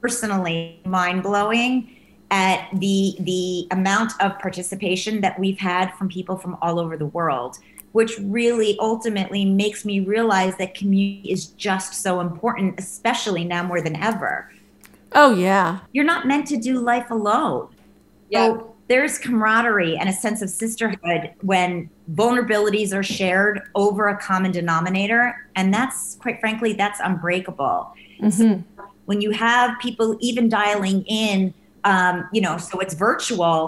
personally, 0.00 0.80
mind 0.84 1.22
blowing 1.22 1.96
at 2.30 2.68
the 2.72 3.14
the 3.20 3.68
amount 3.70 4.12
of 4.20 4.36
participation 4.40 5.20
that 5.20 5.38
we've 5.38 5.58
had 5.58 5.94
from 5.94 6.08
people 6.08 6.36
from 6.36 6.56
all 6.60 6.80
over 6.80 6.96
the 6.96 7.06
world 7.06 7.58
which 7.96 8.12
really 8.40 8.76
ultimately 8.78 9.42
makes 9.62 9.80
me 9.90 9.96
realize 10.00 10.54
that 10.58 10.74
community 10.74 11.30
is 11.36 11.46
just 11.68 11.88
so 12.06 12.20
important 12.20 12.68
especially 12.78 13.42
now 13.54 13.62
more 13.62 13.80
than 13.86 13.96
ever 14.10 14.32
Oh, 15.12 15.30
yeah. 15.34 15.78
you're 15.94 16.04
not 16.14 16.26
meant 16.26 16.46
to 16.52 16.56
do 16.68 16.72
life 16.92 17.10
alone 17.10 17.68
Yeah. 18.28 18.38
so 18.48 18.74
there's 18.90 19.14
camaraderie 19.18 19.96
and 20.00 20.08
a 20.08 20.12
sense 20.12 20.40
of 20.42 20.48
sisterhood 20.50 21.22
when 21.52 21.88
vulnerabilities 22.20 22.90
are 22.98 23.02
shared 23.02 23.56
over 23.74 24.02
a 24.08 24.16
common 24.30 24.50
denominator 24.60 25.22
and 25.58 25.66
that's 25.76 26.16
quite 26.22 26.38
frankly 26.42 26.70
that's 26.82 27.00
unbreakable 27.08 27.78
Mhm. 28.20 28.64
when 29.06 29.18
you 29.24 29.30
have 29.46 29.68
people 29.86 30.08
even 30.28 30.44
dialing 30.60 30.98
in 31.24 31.54
um, 31.92 32.14
you 32.34 32.42
know 32.46 32.56
so 32.68 32.74
it's 32.84 32.94
virtual 33.08 33.58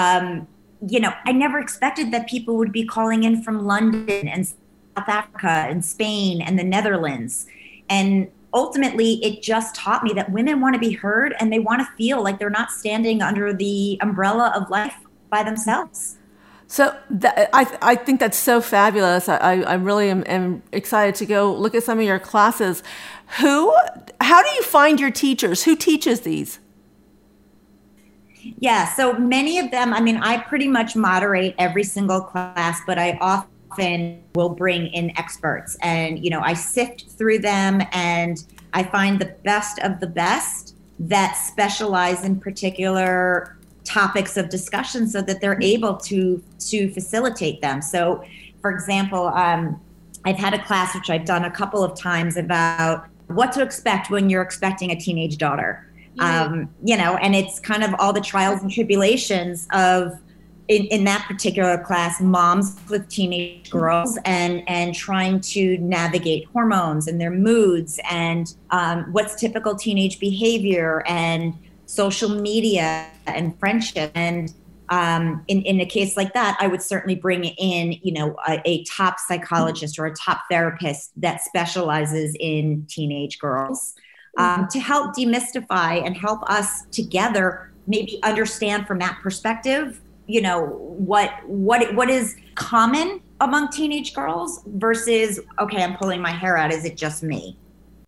um, 0.00 0.46
you 0.88 1.00
know 1.00 1.12
i 1.24 1.32
never 1.32 1.58
expected 1.58 2.10
that 2.10 2.28
people 2.28 2.56
would 2.56 2.72
be 2.72 2.84
calling 2.84 3.24
in 3.24 3.42
from 3.42 3.64
london 3.66 4.28
and 4.28 4.46
south 4.46 5.08
africa 5.08 5.66
and 5.68 5.84
spain 5.84 6.40
and 6.40 6.58
the 6.58 6.64
netherlands 6.64 7.46
and 7.88 8.30
ultimately 8.52 9.14
it 9.24 9.42
just 9.42 9.74
taught 9.74 10.02
me 10.02 10.12
that 10.12 10.30
women 10.30 10.60
want 10.60 10.74
to 10.74 10.78
be 10.78 10.92
heard 10.92 11.34
and 11.40 11.52
they 11.52 11.58
want 11.58 11.80
to 11.80 11.86
feel 11.96 12.22
like 12.22 12.38
they're 12.38 12.50
not 12.50 12.70
standing 12.70 13.22
under 13.22 13.52
the 13.52 13.98
umbrella 14.02 14.52
of 14.54 14.68
life 14.70 14.96
by 15.30 15.42
themselves 15.42 16.16
So 16.68 16.96
that, 17.10 17.48
I, 17.52 17.78
I 17.80 17.94
think 17.94 18.18
that's 18.18 18.36
so 18.36 18.60
fabulous. 18.60 19.28
I, 19.28 19.60
I 19.60 19.74
really 19.74 20.10
am, 20.10 20.24
am 20.26 20.62
excited 20.72 21.14
to 21.16 21.26
go 21.26 21.54
look 21.54 21.76
at 21.76 21.84
some 21.84 22.00
of 22.00 22.04
your 22.04 22.18
classes. 22.18 22.82
Who, 23.40 23.72
how 24.20 24.42
do 24.42 24.48
you 24.50 24.62
find 24.62 24.98
your 24.98 25.12
teachers? 25.12 25.62
Who 25.62 25.76
teaches 25.76 26.22
these? 26.22 26.58
Yeah, 28.58 28.92
so 28.94 29.14
many 29.14 29.58
of 29.58 29.70
them, 29.70 29.92
I 29.92 30.00
mean, 30.00 30.18
I 30.18 30.38
pretty 30.38 30.68
much 30.68 30.96
moderate 30.96 31.54
every 31.58 31.84
single 31.84 32.20
class, 32.20 32.80
but 32.86 32.98
I 32.98 33.18
often 33.20 34.22
will 34.34 34.50
bring 34.50 34.86
in 34.88 35.16
experts 35.18 35.76
and, 35.82 36.22
you 36.22 36.30
know, 36.30 36.40
I 36.40 36.54
sift 36.54 37.10
through 37.10 37.40
them 37.40 37.82
and 37.92 38.42
I 38.72 38.82
find 38.84 39.18
the 39.18 39.34
best 39.44 39.78
of 39.80 40.00
the 40.00 40.06
best 40.06 40.76
that 40.98 41.34
specialize 41.34 42.24
in 42.24 42.40
particular 42.40 43.56
topics 43.84 44.36
of 44.36 44.48
discussion 44.48 45.08
so 45.08 45.22
that 45.22 45.40
they're 45.40 45.60
able 45.62 45.96
to 45.96 46.42
to 46.58 46.90
facilitate 46.92 47.60
them. 47.60 47.80
So, 47.80 48.24
for 48.60 48.70
example, 48.70 49.28
um, 49.28 49.80
I've 50.24 50.36
had 50.36 50.54
a 50.54 50.62
class 50.64 50.94
which 50.94 51.08
I've 51.08 51.24
done 51.24 51.44
a 51.44 51.50
couple 51.50 51.84
of 51.84 51.96
times 51.98 52.36
about 52.36 53.06
what 53.28 53.52
to 53.52 53.62
expect 53.62 54.10
when 54.10 54.28
you're 54.28 54.42
expecting 54.42 54.90
a 54.90 54.96
teenage 54.96 55.38
daughter 55.38 55.86
um, 56.18 56.68
you 56.82 56.96
know, 56.96 57.16
and 57.16 57.34
it's 57.34 57.60
kind 57.60 57.84
of 57.84 57.94
all 57.98 58.12
the 58.12 58.20
trials 58.20 58.62
and 58.62 58.70
tribulations 58.70 59.68
of 59.72 60.18
in, 60.68 60.84
in 60.86 61.04
that 61.04 61.24
particular 61.28 61.78
class, 61.78 62.20
moms 62.20 62.76
with 62.88 63.08
teenage 63.08 63.70
girls 63.70 64.18
and 64.24 64.62
and 64.68 64.94
trying 64.94 65.40
to 65.40 65.78
navigate 65.78 66.46
hormones 66.52 67.06
and 67.06 67.20
their 67.20 67.30
moods 67.30 68.00
and 68.10 68.54
um, 68.70 69.04
what's 69.12 69.34
typical 69.36 69.76
teenage 69.76 70.18
behavior 70.18 71.04
and 71.06 71.54
social 71.86 72.28
media 72.28 73.06
and 73.26 73.56
friendship. 73.60 74.10
And 74.14 74.52
um, 74.88 75.44
in, 75.48 75.62
in 75.62 75.80
a 75.80 75.86
case 75.86 76.16
like 76.16 76.32
that, 76.34 76.56
I 76.60 76.66
would 76.68 76.82
certainly 76.82 77.16
bring 77.16 77.44
in, 77.44 77.98
you 78.02 78.12
know, 78.12 78.36
a, 78.46 78.60
a, 78.64 78.84
top 78.84 79.18
psychologist 79.18 79.98
or 79.98 80.06
a 80.06 80.14
top 80.14 80.42
therapist 80.48 81.10
that 81.20 81.42
specializes 81.42 82.36
in 82.38 82.86
teenage 82.88 83.40
girls 83.40 83.94
um, 84.36 84.68
to 84.68 84.78
help 84.78 85.14
demystify 85.16 86.04
and 86.04 86.16
help 86.16 86.42
us 86.50 86.86
together 86.90 87.72
maybe 87.86 88.18
understand 88.22 88.86
from 88.86 88.98
that 88.98 89.18
perspective 89.22 90.00
you 90.26 90.40
know 90.40 90.66
what 90.98 91.30
what 91.46 91.94
what 91.94 92.10
is 92.10 92.36
common 92.54 93.20
among 93.40 93.68
teenage 93.68 94.14
girls 94.14 94.62
versus 94.66 95.40
okay 95.58 95.82
i'm 95.82 95.96
pulling 95.96 96.20
my 96.20 96.30
hair 96.30 96.56
out 96.56 96.72
is 96.72 96.84
it 96.84 96.96
just 96.96 97.22
me? 97.22 97.56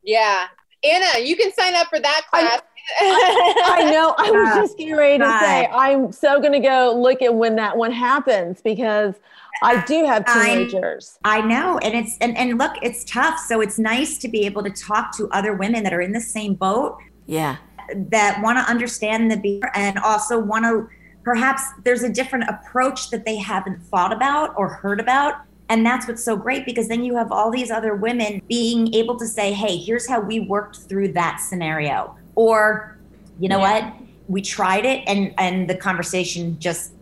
Yeah. 0.02 0.46
Anna 0.84 1.20
you 1.20 1.36
can 1.36 1.52
sign 1.52 1.74
up 1.74 1.88
for 1.88 2.00
that 2.00 2.22
class. 2.30 2.60
I, 3.00 3.64
I, 3.80 3.90
know. 3.90 4.14
I 4.16 4.30
was 4.30 4.54
just 4.54 4.78
getting 4.78 4.96
ready 4.96 5.18
to 5.18 5.38
say 5.40 5.68
I'm 5.72 6.12
so 6.12 6.40
going 6.40 6.54
to 6.54 6.60
go 6.60 6.98
look 6.98 7.20
at 7.20 7.34
when 7.34 7.56
that 7.56 7.76
one 7.76 7.92
happens 7.92 8.62
because 8.62 9.14
I 9.62 9.84
do 9.84 10.04
have 10.04 10.24
teenagers. 10.26 11.18
I, 11.24 11.38
I 11.38 11.46
know. 11.46 11.78
And 11.78 11.94
it's, 11.94 12.16
and, 12.20 12.36
and 12.36 12.58
look, 12.58 12.72
it's 12.82 13.04
tough. 13.04 13.38
So 13.38 13.60
it's 13.60 13.78
nice 13.78 14.18
to 14.18 14.28
be 14.28 14.46
able 14.46 14.62
to 14.62 14.70
talk 14.70 15.16
to 15.16 15.28
other 15.30 15.54
women 15.54 15.82
that 15.84 15.92
are 15.92 16.00
in 16.00 16.12
the 16.12 16.20
same 16.20 16.54
boat. 16.54 16.98
Yeah. 17.26 17.56
That 17.94 18.40
want 18.42 18.58
to 18.58 18.70
understand 18.70 19.30
the 19.30 19.36
beer 19.36 19.70
and 19.74 19.98
also 19.98 20.38
want 20.38 20.64
to, 20.64 20.88
perhaps 21.24 21.62
there's 21.84 22.02
a 22.02 22.08
different 22.08 22.44
approach 22.48 23.10
that 23.10 23.24
they 23.24 23.36
haven't 23.36 23.82
thought 23.82 24.12
about 24.12 24.54
or 24.56 24.68
heard 24.68 25.00
about. 25.00 25.42
And 25.70 25.84
that's 25.84 26.08
what's 26.08 26.24
so 26.24 26.36
great 26.36 26.64
because 26.64 26.88
then 26.88 27.04
you 27.04 27.16
have 27.16 27.30
all 27.30 27.50
these 27.50 27.70
other 27.70 27.94
women 27.94 28.40
being 28.48 28.94
able 28.94 29.18
to 29.18 29.26
say, 29.26 29.52
hey, 29.52 29.76
here's 29.76 30.08
how 30.08 30.20
we 30.20 30.40
worked 30.40 30.76
through 30.76 31.12
that 31.12 31.40
scenario. 31.40 32.16
Or, 32.34 32.96
you 33.38 33.48
know 33.48 33.58
yeah. 33.58 33.88
what? 33.88 33.94
We 34.28 34.42
tried 34.42 34.84
it 34.84 35.04
and 35.06 35.32
and 35.38 35.68
the 35.68 35.74
conversation 35.74 36.58
just 36.60 36.92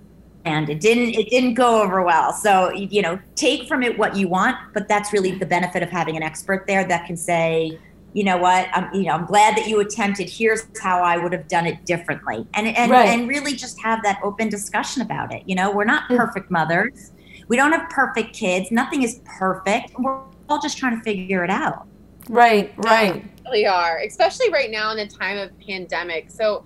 and 0.47 0.71
it 0.71 0.81
didn't 0.81 1.15
it 1.15 1.29
didn't 1.29 1.55
go 1.55 1.83
over 1.83 2.03
well. 2.03 2.33
So 2.33 2.73
you 2.73 3.03
know 3.03 3.19
take 3.35 3.69
from 3.69 3.83
it 3.83 3.99
what 3.99 4.17
you 4.17 4.29
want 4.29 4.57
but 4.73 4.89
that's 4.89 5.13
really 5.13 5.33
the 5.33 5.47
benefit 5.47 5.83
of 5.83 5.91
having 5.91 6.17
an 6.17 6.23
expert 6.23 6.65
there 6.67 6.87
that 6.87 7.07
can 7.07 7.17
say 7.17 7.79
you 8.13 8.25
know 8.25 8.39
what 8.39 8.69
i'm 8.73 8.93
you 8.95 9.03
know 9.03 9.13
i'm 9.13 9.27
glad 9.27 9.57
that 9.57 9.69
you 9.69 9.81
attempted. 9.81 10.31
Here's 10.31 10.67
how 10.81 11.03
i 11.03 11.17
would 11.17 11.33
have 11.33 11.49
done 11.49 11.67
it 11.67 11.85
differently. 11.85 12.47
And 12.55 12.67
and, 12.69 12.91
right. 12.91 13.09
and 13.09 13.29
really 13.29 13.55
just 13.55 13.81
have 13.83 14.03
that 14.05 14.21
open 14.23 14.49
discussion 14.49 15.03
about 15.03 15.33
it. 15.33 15.43
You 15.47 15.55
know 15.55 15.71
we're 15.71 15.85
not 15.85 16.09
mm. 16.09 16.17
perfect 16.17 16.51
mothers. 16.51 17.13
We 17.49 17.57
don't 17.57 17.73
have 17.73 17.89
perfect 17.91 18.35
kids. 18.35 18.71
Nothing 18.71 19.03
is 19.03 19.21
perfect. 19.39 19.93
We're 19.99 20.21
all 20.49 20.61
just 20.61 20.79
trying 20.79 20.97
to 20.97 21.03
figure 21.03 21.45
it 21.45 21.51
out. 21.51 21.87
Right 22.29 22.73
right. 22.79 23.15
we 23.15 23.31
really 23.45 23.67
are 23.67 23.99
especially 23.99 24.51
right 24.51 24.71
now 24.71 24.93
in 24.93 24.99
a 24.99 25.09
time 25.09 25.39
of 25.39 25.59
pandemic. 25.61 26.31
So 26.31 26.65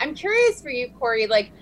i'm 0.00 0.14
curious 0.14 0.60
for 0.60 0.70
you 0.70 0.88
corey 0.98 1.26
like 1.26 1.52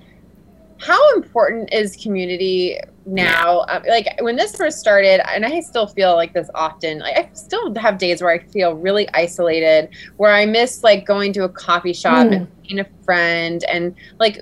how 0.81 1.15
important 1.15 1.73
is 1.73 1.97
community 1.97 2.79
now? 3.07 3.65
Um, 3.69 3.83
like 3.89 4.07
when 4.21 4.37
this 4.37 4.55
first 4.55 4.79
started 4.79 5.21
and 5.31 5.45
i 5.45 5.61
still 5.61 5.87
feel 5.87 6.15
like 6.15 6.33
this 6.33 6.49
often 6.55 6.99
like 7.01 7.17
i 7.17 7.31
still 7.33 7.75
have 7.77 7.99
days 7.99 8.23
where 8.23 8.31
i 8.31 8.39
feel 8.39 8.75
really 8.75 9.09
isolated 9.15 9.89
where 10.17 10.33
i 10.33 10.45
miss 10.47 10.85
like 10.85 11.07
going 11.07 11.33
to 11.33 11.45
a 11.45 11.49
coffee 11.49 11.93
shop 11.93 12.27
mm. 12.27 12.37
and 12.37 12.49
seeing 12.63 12.81
a 12.81 12.87
friend 13.05 13.65
and 13.65 13.95
like 14.19 14.39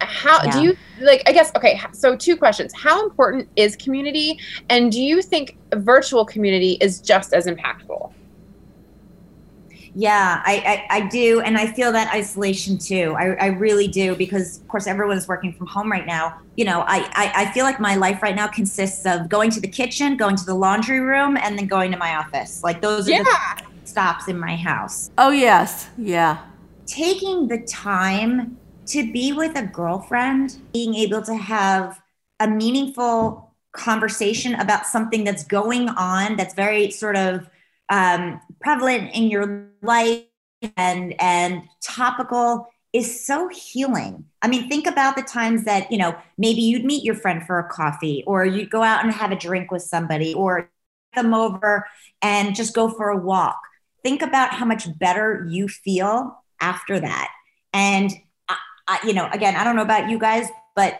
how 0.00 0.42
yeah. 0.44 0.50
do 0.50 0.62
you 0.62 0.76
like 1.00 1.22
i 1.26 1.32
guess 1.32 1.52
okay 1.54 1.80
so 1.92 2.16
two 2.16 2.36
questions. 2.36 2.72
How 2.72 3.04
important 3.04 3.48
is 3.56 3.76
community? 3.76 4.38
And 4.68 4.92
do 4.92 5.00
you 5.00 5.22
think 5.22 5.56
virtual 5.74 6.24
community 6.24 6.78
is 6.80 7.00
just 7.00 7.32
as 7.32 7.46
impactful 7.46 8.12
yeah, 9.94 10.42
I, 10.44 10.86
I, 10.90 10.96
I, 10.98 11.08
do. 11.08 11.40
And 11.40 11.56
I 11.56 11.66
feel 11.66 11.92
that 11.92 12.12
isolation 12.14 12.78
too. 12.78 13.14
I, 13.18 13.34
I 13.34 13.46
really 13.46 13.88
do 13.88 14.14
because, 14.14 14.58
of 14.58 14.68
course, 14.68 14.86
everyone's 14.86 15.28
working 15.28 15.52
from 15.52 15.66
home 15.66 15.90
right 15.90 16.06
now. 16.06 16.40
You 16.56 16.64
know, 16.64 16.80
I, 16.86 17.08
I, 17.12 17.32
I 17.34 17.52
feel 17.52 17.64
like 17.64 17.80
my 17.80 17.96
life 17.96 18.22
right 18.22 18.34
now 18.34 18.46
consists 18.46 19.06
of 19.06 19.28
going 19.28 19.50
to 19.50 19.60
the 19.60 19.68
kitchen, 19.68 20.16
going 20.16 20.36
to 20.36 20.44
the 20.44 20.54
laundry 20.54 21.00
room, 21.00 21.36
and 21.36 21.58
then 21.58 21.66
going 21.66 21.90
to 21.92 21.98
my 21.98 22.16
office. 22.16 22.62
Like 22.62 22.80
those 22.80 23.08
are 23.08 23.12
yeah. 23.12 23.22
the 23.22 23.64
stops 23.84 24.28
in 24.28 24.38
my 24.38 24.56
house. 24.56 25.10
Oh, 25.18 25.30
yes. 25.30 25.88
Yeah. 25.96 26.38
Taking 26.86 27.48
the 27.48 27.58
time 27.60 28.58
to 28.86 29.12
be 29.12 29.32
with 29.32 29.56
a 29.56 29.62
girlfriend, 29.62 30.58
being 30.72 30.94
able 30.94 31.22
to 31.22 31.34
have 31.34 32.00
a 32.40 32.48
meaningful 32.48 33.54
conversation 33.72 34.54
about 34.54 34.86
something 34.86 35.24
that's 35.24 35.44
going 35.44 35.88
on 35.90 36.36
that's 36.36 36.54
very 36.54 36.90
sort 36.90 37.16
of 37.16 37.48
um, 37.90 38.40
prevalent 38.60 39.14
in 39.14 39.30
your 39.30 39.68
life 39.82 40.24
and 40.76 41.14
and 41.20 41.62
topical 41.80 42.68
is 42.92 43.24
so 43.24 43.48
healing. 43.48 44.24
I 44.40 44.48
mean, 44.48 44.68
think 44.68 44.86
about 44.86 45.16
the 45.16 45.22
times 45.22 45.64
that, 45.64 45.90
you 45.92 45.98
know, 45.98 46.16
maybe 46.38 46.62
you'd 46.62 46.84
meet 46.84 47.04
your 47.04 47.14
friend 47.14 47.46
for 47.46 47.58
a 47.58 47.68
coffee 47.68 48.24
or 48.26 48.44
you'd 48.44 48.70
go 48.70 48.82
out 48.82 49.04
and 49.04 49.12
have 49.12 49.30
a 49.30 49.36
drink 49.36 49.70
with 49.70 49.82
somebody 49.82 50.32
or 50.34 50.70
come 51.14 51.34
over 51.34 51.86
and 52.22 52.56
just 52.56 52.74
go 52.74 52.88
for 52.88 53.10
a 53.10 53.16
walk. 53.16 53.60
Think 54.02 54.22
about 54.22 54.54
how 54.54 54.64
much 54.64 54.86
better 54.98 55.46
you 55.50 55.68
feel 55.68 56.42
after 56.60 56.98
that. 56.98 57.30
And, 57.72 58.10
I, 58.48 58.56
I, 58.86 59.06
you 59.06 59.12
know, 59.12 59.28
again, 59.32 59.54
I 59.54 59.64
don't 59.64 59.76
know 59.76 59.82
about 59.82 60.08
you 60.08 60.18
guys, 60.18 60.48
but 60.74 60.98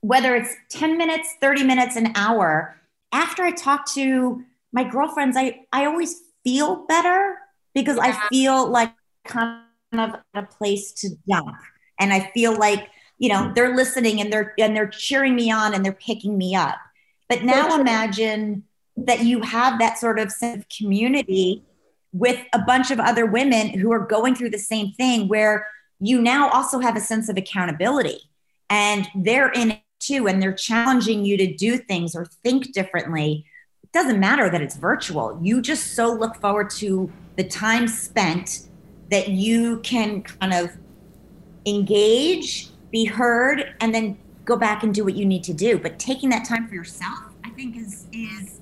whether 0.00 0.34
it's 0.34 0.54
10 0.70 0.98
minutes, 0.98 1.28
30 1.40 1.64
minutes, 1.64 1.96
an 1.96 2.12
hour, 2.16 2.76
after 3.12 3.44
I 3.44 3.52
talk 3.52 3.86
to 3.92 4.42
my 4.72 4.84
girlfriends, 4.84 5.36
I, 5.36 5.60
I 5.72 5.86
always 5.86 6.22
feel 6.44 6.86
better 6.86 7.36
because 7.74 7.96
yeah. 7.96 8.20
I 8.22 8.28
feel 8.28 8.68
like 8.68 8.92
kind 9.24 9.62
of 9.92 10.16
a 10.34 10.42
place 10.42 10.92
to 10.92 11.10
dump. 11.28 11.56
And 12.00 12.12
I 12.12 12.30
feel 12.34 12.56
like, 12.56 12.88
you 13.18 13.28
know, 13.28 13.52
they're 13.54 13.74
listening 13.74 14.20
and 14.20 14.32
they're 14.32 14.54
and 14.58 14.74
they're 14.74 14.88
cheering 14.88 15.34
me 15.34 15.50
on 15.50 15.74
and 15.74 15.84
they're 15.84 15.92
picking 15.92 16.38
me 16.38 16.54
up. 16.54 16.76
But 17.28 17.44
now 17.44 17.78
imagine 17.78 18.64
that 18.96 19.20
you 19.20 19.42
have 19.42 19.78
that 19.78 19.98
sort 19.98 20.18
of 20.18 20.32
sense 20.32 20.62
of 20.62 20.68
community 20.68 21.64
with 22.12 22.40
a 22.52 22.58
bunch 22.58 22.90
of 22.90 22.98
other 22.98 23.26
women 23.26 23.68
who 23.68 23.92
are 23.92 23.98
going 24.06 24.34
through 24.34 24.50
the 24.50 24.58
same 24.58 24.92
thing 24.92 25.28
where 25.28 25.66
you 26.00 26.20
now 26.20 26.48
also 26.50 26.78
have 26.78 26.96
a 26.96 27.00
sense 27.00 27.28
of 27.28 27.36
accountability 27.36 28.18
and 28.70 29.06
they're 29.14 29.50
in 29.50 29.72
it 29.72 29.80
too 30.00 30.26
and 30.28 30.40
they're 30.40 30.52
challenging 30.52 31.24
you 31.24 31.36
to 31.36 31.54
do 31.54 31.76
things 31.76 32.14
or 32.14 32.24
think 32.42 32.72
differently 32.72 33.44
it 33.88 33.92
doesn't 33.92 34.20
matter 34.20 34.50
that 34.50 34.60
it's 34.60 34.76
virtual. 34.76 35.38
You 35.40 35.62
just 35.62 35.94
so 35.94 36.12
look 36.12 36.36
forward 36.36 36.68
to 36.70 37.10
the 37.36 37.44
time 37.44 37.88
spent 37.88 38.68
that 39.10 39.28
you 39.28 39.78
can 39.80 40.22
kind 40.22 40.52
of 40.52 40.76
engage, 41.64 42.68
be 42.90 43.06
heard, 43.06 43.74
and 43.80 43.94
then 43.94 44.18
go 44.44 44.56
back 44.56 44.82
and 44.82 44.94
do 44.94 45.04
what 45.04 45.14
you 45.14 45.24
need 45.24 45.42
to 45.44 45.54
do. 45.54 45.78
But 45.78 45.98
taking 45.98 46.28
that 46.28 46.46
time 46.46 46.68
for 46.68 46.74
yourself, 46.74 47.32
I 47.44 47.50
think 47.50 47.78
is 47.78 48.06
is 48.12 48.60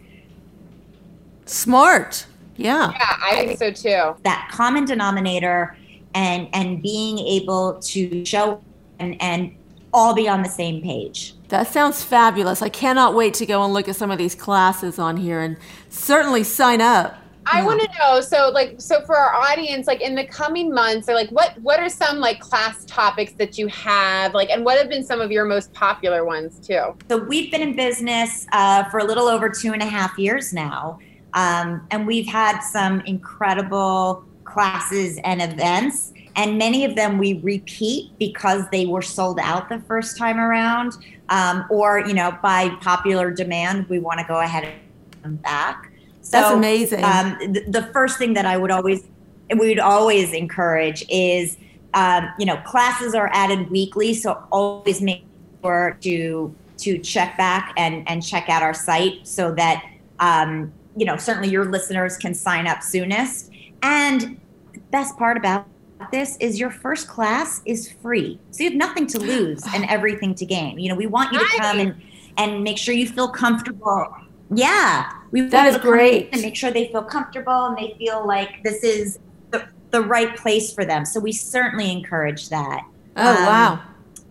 smart. 1.44 2.26
Yeah. 2.56 2.92
Yeah, 2.92 3.16
I 3.20 3.46
think 3.46 3.58
so 3.58 3.72
too. 3.72 4.16
That 4.22 4.48
common 4.52 4.84
denominator 4.84 5.76
and 6.14 6.48
and 6.52 6.80
being 6.80 7.18
able 7.18 7.80
to 7.80 8.24
show 8.24 8.62
and 9.00 9.20
and 9.20 9.56
all 9.92 10.14
be 10.14 10.28
on 10.28 10.42
the 10.42 10.48
same 10.48 10.82
page. 10.82 11.34
That 11.48 11.68
sounds 11.68 12.02
fabulous. 12.02 12.62
I 12.62 12.68
cannot 12.68 13.14
wait 13.14 13.34
to 13.34 13.46
go 13.46 13.64
and 13.64 13.72
look 13.72 13.88
at 13.88 13.96
some 13.96 14.10
of 14.10 14.18
these 14.18 14.34
classes 14.34 14.98
on 14.98 15.16
here 15.16 15.40
and 15.40 15.56
certainly 15.88 16.42
sign 16.42 16.80
up. 16.80 17.16
I 17.48 17.62
want 17.62 17.80
to 17.80 17.88
know 17.96 18.20
so 18.20 18.50
like 18.52 18.74
so 18.80 19.02
for 19.02 19.16
our 19.16 19.32
audience 19.32 19.86
like 19.86 20.00
in 20.00 20.16
the 20.16 20.26
coming 20.26 20.74
months 20.74 21.08
or 21.08 21.14
like 21.14 21.30
what 21.30 21.56
what 21.62 21.78
are 21.78 21.88
some 21.88 22.18
like 22.18 22.40
class 22.40 22.84
topics 22.86 23.34
that 23.34 23.56
you 23.56 23.68
have 23.68 24.34
like 24.34 24.50
and 24.50 24.64
what 24.64 24.76
have 24.78 24.88
been 24.88 25.04
some 25.04 25.20
of 25.20 25.30
your 25.30 25.44
most 25.44 25.72
popular 25.72 26.24
ones 26.24 26.58
too 26.58 26.96
so 27.08 27.16
we've 27.16 27.52
been 27.52 27.62
in 27.62 27.76
business 27.76 28.48
uh, 28.52 28.82
for 28.90 28.98
a 28.98 29.04
little 29.04 29.28
over 29.28 29.48
two 29.48 29.72
and 29.72 29.80
a 29.80 29.86
half 29.86 30.18
years 30.18 30.52
now 30.52 30.98
Um, 31.34 31.86
and 31.90 32.06
we've 32.06 32.26
had 32.26 32.60
some 32.60 33.00
incredible 33.02 34.24
classes 34.44 35.18
and 35.22 35.42
events. 35.42 36.14
And 36.36 36.58
many 36.58 36.84
of 36.84 36.94
them 36.94 37.18
we 37.18 37.40
repeat 37.40 38.12
because 38.18 38.68
they 38.70 38.86
were 38.86 39.02
sold 39.02 39.38
out 39.40 39.68
the 39.68 39.80
first 39.80 40.18
time 40.18 40.38
around. 40.38 40.96
Um, 41.28 41.64
or, 41.70 42.00
you 42.00 42.14
know, 42.14 42.38
by 42.42 42.68
popular 42.80 43.30
demand, 43.30 43.88
we 43.88 43.98
want 43.98 44.20
to 44.20 44.26
go 44.26 44.40
ahead 44.40 44.64
and 44.64 45.22
come 45.22 45.36
back. 45.36 45.90
So, 46.20 46.38
That's 46.38 46.54
amazing. 46.54 47.04
Um, 47.04 47.38
the, 47.40 47.64
the 47.68 47.82
first 47.92 48.18
thing 48.18 48.34
that 48.34 48.46
I 48.46 48.56
would 48.56 48.70
always, 48.70 49.04
we 49.58 49.68
would 49.68 49.80
always 49.80 50.32
encourage 50.32 51.04
is, 51.08 51.56
um, 51.94 52.28
you 52.38 52.44
know, 52.44 52.56
classes 52.58 53.14
are 53.14 53.30
added 53.32 53.70
weekly. 53.70 54.12
So 54.12 54.42
always 54.52 55.00
make 55.00 55.24
sure 55.62 55.96
to 56.02 56.54
to 56.78 56.98
check 56.98 57.36
back 57.36 57.72
and 57.76 58.08
and 58.08 58.24
check 58.24 58.48
out 58.48 58.62
our 58.62 58.74
site 58.74 59.26
so 59.26 59.54
that 59.54 59.84
um, 60.20 60.72
you 60.96 61.06
know 61.06 61.16
certainly 61.16 61.48
your 61.48 61.64
listeners 61.64 62.16
can 62.16 62.34
sign 62.34 62.66
up 62.66 62.82
soonest. 62.82 63.50
And 63.82 64.38
the 64.72 64.80
best 64.90 65.16
part 65.16 65.36
about 65.36 65.66
this 66.10 66.36
is 66.38 66.58
your 66.58 66.70
first 66.70 67.08
class 67.08 67.62
is 67.64 67.92
free, 68.02 68.40
so 68.50 68.64
you 68.64 68.70
have 68.70 68.78
nothing 68.78 69.06
to 69.08 69.18
lose 69.18 69.62
and 69.74 69.84
everything 69.88 70.34
to 70.36 70.46
gain. 70.46 70.78
You 70.78 70.88
know, 70.88 70.94
we 70.94 71.06
want 71.06 71.32
you 71.32 71.38
to 71.38 71.56
come 71.58 71.78
and 71.78 72.00
and 72.38 72.62
make 72.62 72.78
sure 72.78 72.94
you 72.94 73.08
feel 73.08 73.28
comfortable. 73.28 74.14
Yeah, 74.50 75.10
we 75.30 75.42
that 75.42 75.66
is 75.68 75.78
great. 75.78 76.28
And 76.32 76.42
make 76.42 76.54
sure 76.54 76.70
they 76.70 76.88
feel 76.88 77.02
comfortable 77.02 77.66
and 77.66 77.76
they 77.76 77.96
feel 77.98 78.26
like 78.26 78.62
this 78.62 78.84
is 78.84 79.18
the, 79.50 79.66
the 79.90 80.00
right 80.00 80.36
place 80.36 80.72
for 80.72 80.84
them. 80.84 81.04
So 81.04 81.18
we 81.18 81.32
certainly 81.32 81.90
encourage 81.90 82.48
that. 82.50 82.86
Oh 83.16 83.30
um, 83.30 83.46
wow! 83.46 83.82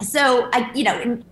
So 0.02 0.50
I, 0.54 0.72
you 0.74 0.84
know, 0.84 1.00
in, 1.00 1.26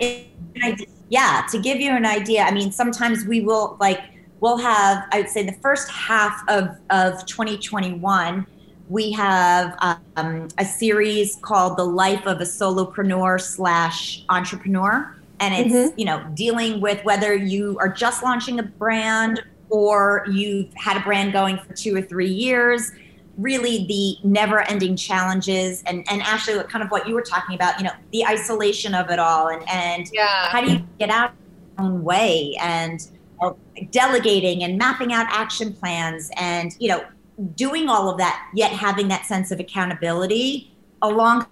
in, 0.00 0.76
yeah, 1.08 1.46
to 1.50 1.58
give 1.60 1.78
you 1.78 1.90
an 1.90 2.06
idea, 2.06 2.42
I 2.42 2.50
mean, 2.50 2.72
sometimes 2.72 3.24
we 3.26 3.40
will 3.40 3.76
like 3.80 4.00
we'll 4.40 4.58
have 4.58 5.04
I 5.12 5.20
would 5.20 5.30
say 5.30 5.44
the 5.44 5.56
first 5.60 5.90
half 5.90 6.42
of 6.48 6.76
of 6.90 7.24
2021 7.26 8.46
we 8.88 9.10
have 9.12 9.76
um, 10.16 10.48
a 10.58 10.64
series 10.64 11.36
called 11.42 11.76
the 11.76 11.84
life 11.84 12.26
of 12.26 12.40
a 12.40 12.44
solopreneur 12.44 13.40
slash 13.40 14.24
entrepreneur 14.28 15.14
and 15.40 15.54
it's 15.54 15.74
mm-hmm. 15.74 15.98
you 15.98 16.04
know 16.04 16.24
dealing 16.34 16.80
with 16.80 17.02
whether 17.04 17.34
you 17.34 17.76
are 17.80 17.88
just 17.88 18.22
launching 18.22 18.58
a 18.58 18.62
brand 18.62 19.42
or 19.68 20.24
you've 20.30 20.72
had 20.74 20.96
a 20.96 21.00
brand 21.00 21.32
going 21.32 21.58
for 21.58 21.74
two 21.74 21.94
or 21.94 22.02
three 22.02 22.30
years 22.30 22.92
really 23.36 23.86
the 23.86 24.16
never 24.26 24.60
ending 24.62 24.96
challenges 24.96 25.82
and 25.86 26.04
and 26.10 26.22
actually 26.22 26.62
kind 26.64 26.82
of 26.82 26.90
what 26.90 27.06
you 27.06 27.14
were 27.14 27.22
talking 27.22 27.54
about 27.54 27.78
you 27.78 27.84
know 27.84 27.92
the 28.12 28.24
isolation 28.26 28.94
of 28.94 29.10
it 29.10 29.18
all 29.18 29.48
and 29.48 29.68
and 29.68 30.08
yeah. 30.12 30.48
how 30.48 30.60
do 30.60 30.72
you 30.72 30.86
get 30.98 31.10
out 31.10 31.32
your 31.76 31.86
own 31.86 32.02
way 32.02 32.56
and 32.60 33.08
uh, 33.42 33.52
delegating 33.90 34.62
and 34.62 34.78
mapping 34.78 35.12
out 35.12 35.26
action 35.28 35.72
plans 35.74 36.30
and 36.36 36.74
you 36.78 36.88
know 36.88 37.04
doing 37.54 37.88
all 37.88 38.08
of 38.08 38.18
that 38.18 38.48
yet 38.54 38.72
having 38.72 39.08
that 39.08 39.24
sense 39.26 39.50
of 39.50 39.60
accountability 39.60 40.72
along 41.02 41.46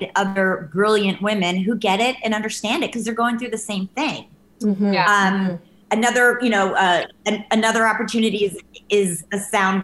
with 0.00 0.10
other 0.14 0.70
brilliant 0.72 1.20
women 1.20 1.56
who 1.56 1.74
get 1.74 2.00
it 2.00 2.16
and 2.22 2.34
understand 2.34 2.84
it 2.84 2.88
because 2.88 3.04
they're 3.04 3.14
going 3.14 3.38
through 3.38 3.50
the 3.50 3.58
same 3.58 3.88
thing 3.88 4.26
mm-hmm. 4.60 4.92
yeah. 4.92 5.06
um, 5.06 5.58
another 5.90 6.38
you 6.40 6.50
know 6.50 6.74
uh, 6.74 7.04
an, 7.26 7.44
another 7.50 7.86
opportunity 7.86 8.44
is 8.44 8.58
is 8.90 9.24
a 9.32 9.38
sound 9.38 9.82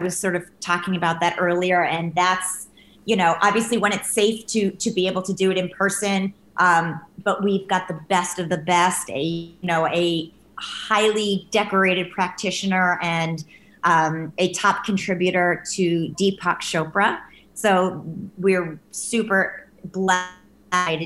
I 0.00 0.04
was 0.04 0.16
sort 0.16 0.36
of 0.36 0.44
talking 0.60 0.96
about 0.96 1.20
that 1.20 1.36
earlier, 1.38 1.84
and 1.84 2.14
that's 2.14 2.68
you 3.04 3.16
know 3.16 3.36
obviously 3.42 3.78
when 3.78 3.92
it's 3.92 4.10
safe 4.10 4.46
to 4.46 4.70
to 4.70 4.90
be 4.90 5.06
able 5.06 5.22
to 5.22 5.32
do 5.32 5.50
it 5.50 5.56
in 5.56 5.68
person. 5.70 6.34
Um, 6.58 7.00
but 7.22 7.44
we've 7.44 7.68
got 7.68 7.86
the 7.88 7.98
best 8.08 8.38
of 8.38 8.48
the 8.48 8.58
best, 8.58 9.10
a 9.10 9.20
you 9.20 9.54
know 9.62 9.86
a 9.88 10.32
highly 10.58 11.48
decorated 11.50 12.10
practitioner 12.10 12.98
and 13.02 13.44
um, 13.86 14.32
a 14.36 14.52
top 14.52 14.84
contributor 14.84 15.64
to 15.72 16.14
Deepak 16.20 16.58
Chopra. 16.60 17.20
So 17.54 18.04
we're 18.36 18.78
super 18.90 19.66
blessed 19.86 20.28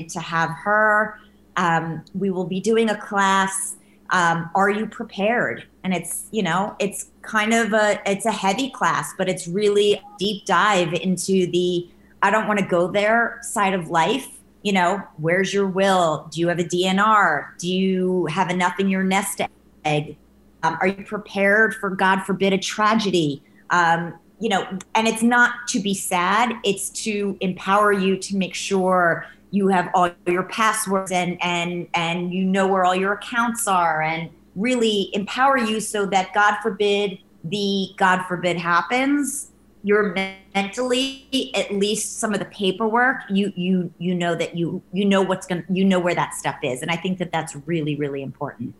to 0.09 0.19
have 0.19 0.49
her. 0.49 1.17
Um, 1.55 2.03
we 2.13 2.29
will 2.29 2.47
be 2.47 2.59
doing 2.59 2.89
a 2.89 2.97
class 2.97 3.75
um, 4.11 4.49
are 4.55 4.69
you 4.69 4.85
prepared? 4.87 5.65
And 5.83 5.93
it's 5.93 6.25
you 6.31 6.43
know 6.43 6.75
it's 6.79 7.09
kind 7.21 7.53
of 7.53 7.73
a 7.73 7.99
it's 8.05 8.25
a 8.25 8.31
heavy 8.31 8.69
class 8.69 9.13
but 9.17 9.27
it's 9.27 9.47
really 9.47 9.93
a 9.93 10.01
deep 10.19 10.45
dive 10.45 10.93
into 10.93 11.49
the 11.51 11.89
i 12.21 12.29
don't 12.29 12.47
want 12.47 12.59
to 12.59 12.65
go 12.65 12.87
there 12.87 13.39
side 13.41 13.73
of 13.73 13.89
life. 13.89 14.27
You 14.61 14.73
know 14.73 15.01
where's 15.17 15.53
your 15.53 15.67
will? 15.67 16.27
Do 16.31 16.39
you 16.39 16.49
have 16.49 16.59
a 16.59 16.63
dnr 16.63 17.57
do 17.57 17.67
you 17.67 18.27
have 18.27 18.51
enough 18.51 18.79
in 18.79 18.89
your 18.89 19.03
nest 19.03 19.41
egg 19.85 20.17
um, 20.63 20.77
are 20.81 20.87
you 20.87 21.03
prepared? 21.05 21.75
For 21.75 21.89
god 21.89 22.23
forbid 22.23 22.53
a 22.53 22.57
tragedy. 22.57 23.43
Um, 23.69 24.19
you 24.39 24.49
know 24.49 24.65
and 24.95 25.07
it's 25.07 25.21
not 25.21 25.53
to 25.69 25.79
be 25.79 25.93
sad. 25.93 26.53
It's 26.63 26.89
to 27.03 27.37
empower 27.41 27.91
you 27.91 28.17
to 28.17 28.35
make 28.35 28.55
sure 28.55 29.27
you 29.51 29.67
have 29.67 29.89
all 29.93 30.09
your 30.25 30.43
passwords 30.43 31.11
and 31.11 31.37
and 31.43 31.87
and 31.93 32.33
you 32.33 32.43
know 32.43 32.67
where 32.67 32.83
all 32.83 32.95
your 32.95 33.13
accounts 33.13 33.67
are 33.67 34.01
and 34.01 34.29
really 34.55 35.09
empower 35.13 35.57
you 35.57 35.79
so 35.79 36.05
that 36.05 36.33
god 36.33 36.57
forbid 36.61 37.19
the 37.43 37.89
god 37.97 38.23
forbid 38.27 38.57
happens 38.57 39.51
you're 39.83 40.13
mentally 40.53 41.51
at 41.55 41.73
least 41.73 42.19
some 42.19 42.33
of 42.33 42.39
the 42.39 42.45
paperwork 42.45 43.21
you 43.29 43.51
you 43.55 43.93
you 43.97 44.15
know 44.15 44.35
that 44.35 44.55
you 44.55 44.81
you 44.93 45.05
know 45.05 45.21
what's 45.21 45.45
going 45.45 45.63
to 45.63 45.73
you 45.73 45.83
know 45.83 45.99
where 45.99 46.15
that 46.15 46.33
stuff 46.33 46.57
is. 46.63 46.81
And 46.81 46.91
i 46.91 46.95
think 46.95 47.17
that 47.19 47.31
that's 47.31 47.55
really 47.65 47.95
really 47.95 48.21
important 48.21 48.73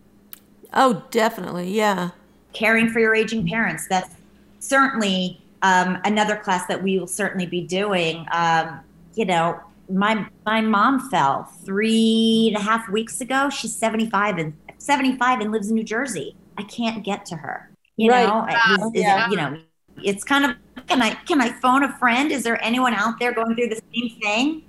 oh 0.73 1.03
definitely 1.11 1.71
yeah 1.71 2.11
caring 2.53 2.89
for 2.89 2.99
your 2.99 3.15
aging 3.15 3.47
parents 3.47 3.87
that's 3.87 4.15
certainly 4.59 5.41
um, 5.63 5.99
another 6.05 6.35
class 6.35 6.65
that 6.67 6.81
we 6.81 6.99
will 6.99 7.07
certainly 7.07 7.45
be 7.45 7.61
doing 7.61 8.25
um, 8.31 8.79
you 9.15 9.25
know 9.25 9.59
my 9.91 10.25
my 10.45 10.61
mom 10.61 11.09
fell 11.09 11.43
three 11.65 12.51
and 12.53 12.57
a 12.57 12.65
half 12.65 12.89
weeks 12.89 13.21
ago. 13.21 13.49
She's 13.49 13.75
75 13.75 14.37
and 14.37 14.53
75 14.77 15.41
and 15.41 15.51
lives 15.51 15.69
in 15.69 15.75
New 15.75 15.83
Jersey. 15.83 16.35
I 16.57 16.63
can't 16.63 17.03
get 17.03 17.25
to 17.27 17.35
her. 17.35 17.69
You 17.97 18.11
right. 18.11 18.25
know, 18.25 18.45
wow. 18.47 18.87
is, 18.87 18.95
is 18.95 19.01
yeah. 19.01 19.29
you 19.29 19.35
know, 19.35 19.59
it's 20.03 20.23
kind 20.23 20.45
of 20.45 20.55
can 20.87 21.01
I 21.01 21.11
can 21.11 21.41
I 21.41 21.51
phone 21.51 21.83
a 21.83 21.91
friend? 21.97 22.31
Is 22.31 22.43
there 22.43 22.61
anyone 22.63 22.93
out 22.93 23.19
there 23.19 23.33
going 23.33 23.55
through 23.55 23.69
the 23.69 23.81
same 23.93 24.09
thing? 24.21 24.63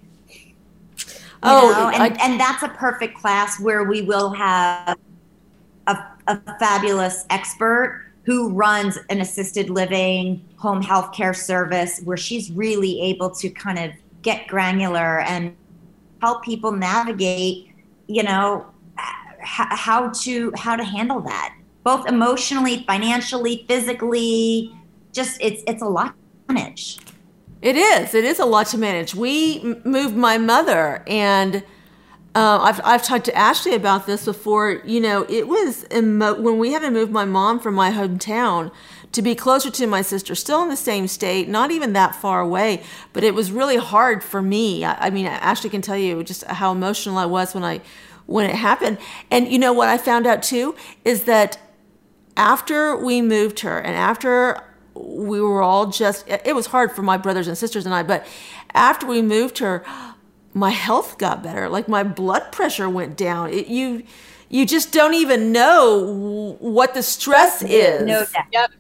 You 1.45 1.51
oh, 1.51 1.73
know? 1.73 1.89
and, 1.89 2.03
I, 2.03 2.25
and 2.25 2.39
that's 2.39 2.63
a 2.63 2.69
perfect 2.69 3.19
class 3.19 3.59
where 3.59 3.83
we 3.83 4.03
will 4.03 4.31
have 4.31 4.97
a, 5.87 5.97
a 6.27 6.59
fabulous 6.59 7.25
expert 7.31 8.07
who 8.25 8.51
runs 8.51 8.99
an 9.11 9.21
assisted 9.21 9.69
living 9.69 10.45
home 10.57 10.81
health 10.81 11.13
care 11.13 11.35
service 11.35 12.01
where 12.05 12.17
she's 12.17 12.51
really 12.53 13.01
able 13.01 13.31
to 13.31 13.51
kind 13.51 13.79
of 13.79 13.91
get 14.23 14.47
granular 14.47 15.21
and 15.21 15.57
help 16.21 16.45
people 16.45 16.71
navigate 16.71 17.69
you 18.07 18.23
know 18.23 18.67
how 19.41 20.09
to 20.11 20.53
how 20.57 20.77
to 20.77 20.85
handle 20.85 21.21
that 21.21 21.57
both 21.83 22.07
emotionally 22.07 22.85
financially 22.87 23.65
physically 23.67 24.73
just 25.13 25.41
it's 25.41 25.63
it's 25.67 25.83
a 25.83 25.89
lot 25.89 26.15
to 26.49 26.55
manage. 26.55 26.99
It 27.61 27.77
is. 27.77 28.15
It 28.15 28.25
is 28.25 28.41
a 28.41 28.45
lot 28.45 28.67
to 28.69 28.79
manage. 28.79 29.15
We 29.15 29.77
moved 29.85 30.17
my 30.17 30.39
mother 30.39 31.05
and 31.07 31.63
uh, 32.35 32.59
I've, 32.63 32.81
I've 32.85 33.03
talked 33.03 33.27
to 33.27 33.35
Ashley 33.37 33.75
about 33.75 34.07
this 34.07 34.25
before. 34.25 34.81
You 34.85 35.01
know, 35.01 35.27
it 35.29 35.49
was 35.49 35.85
emo- 35.93 36.41
when 36.41 36.59
we 36.59 36.73
had 36.73 36.81
to 36.81 36.91
move 36.91 37.11
my 37.11 37.27
mom 37.27 37.61
from 37.61 37.75
my 37.75 37.91
hometown 37.91 38.71
to 39.13 39.21
be 39.21 39.35
closer 39.35 39.71
to 39.71 39.87
my 39.87 40.01
sister, 40.01 40.35
still 40.35 40.63
in 40.63 40.71
the 40.71 40.77
same 40.77 41.07
state, 41.07 41.47
not 41.47 41.71
even 41.71 41.93
that 41.93 42.15
far 42.15 42.41
away. 42.41 42.83
But 43.13 43.23
it 43.23 43.35
was 43.35 43.53
really 43.53 43.77
hard 43.77 44.25
for 44.25 44.41
me. 44.41 44.85
I, 44.85 45.09
I 45.09 45.11
mean, 45.11 45.27
Ashley 45.27 45.69
can 45.69 45.83
tell 45.83 45.99
you 45.99 46.25
just 46.25 46.45
how 46.45 46.73
emotional 46.73 47.19
I 47.19 47.27
was 47.27 47.55
when 47.55 47.65
I 47.65 47.81
when 48.27 48.49
it 48.49 48.57
happened. 48.57 48.97
And 49.31 49.49
you 49.49 49.59
know 49.59 49.75
what 49.75 49.89
I 49.89 49.99
found 49.99 50.27
out 50.27 50.43
too 50.43 50.75
is 51.05 51.25
that 51.25 51.59
after 52.37 52.97
we 52.97 53.21
moved 53.21 53.61
her 53.61 53.79
and 53.79 53.95
after 53.95 54.65
we 54.95 55.41
were 55.41 55.63
all 55.63 55.91
just 55.91 56.27
it 56.29 56.55
was 56.55 56.67
hard 56.67 56.93
for 56.93 57.03
my 57.03 57.19
brothers 57.19 57.47
and 57.49 57.59
sisters 57.59 57.85
and 57.85 57.95
I, 57.95 58.03
but 58.03 58.27
after 58.73 59.07
we 59.07 59.21
moved 59.21 59.59
her, 59.59 59.85
my 60.55 60.71
health 60.71 61.19
got 61.19 61.43
better. 61.43 61.69
Like 61.69 61.89
my 61.89 62.03
blood 62.03 62.53
pressure 62.53 62.89
went 62.89 63.17
down. 63.17 63.51
It, 63.51 63.69
you 63.69 64.05
you 64.49 64.67
just 64.67 64.93
don't 64.93 65.15
even 65.15 65.51
know 65.51 66.57
what 66.61 66.95
the 66.95 67.03
stress 67.03 67.63
is. 67.63 68.03
No, 68.03 68.27
yep. 68.53 68.71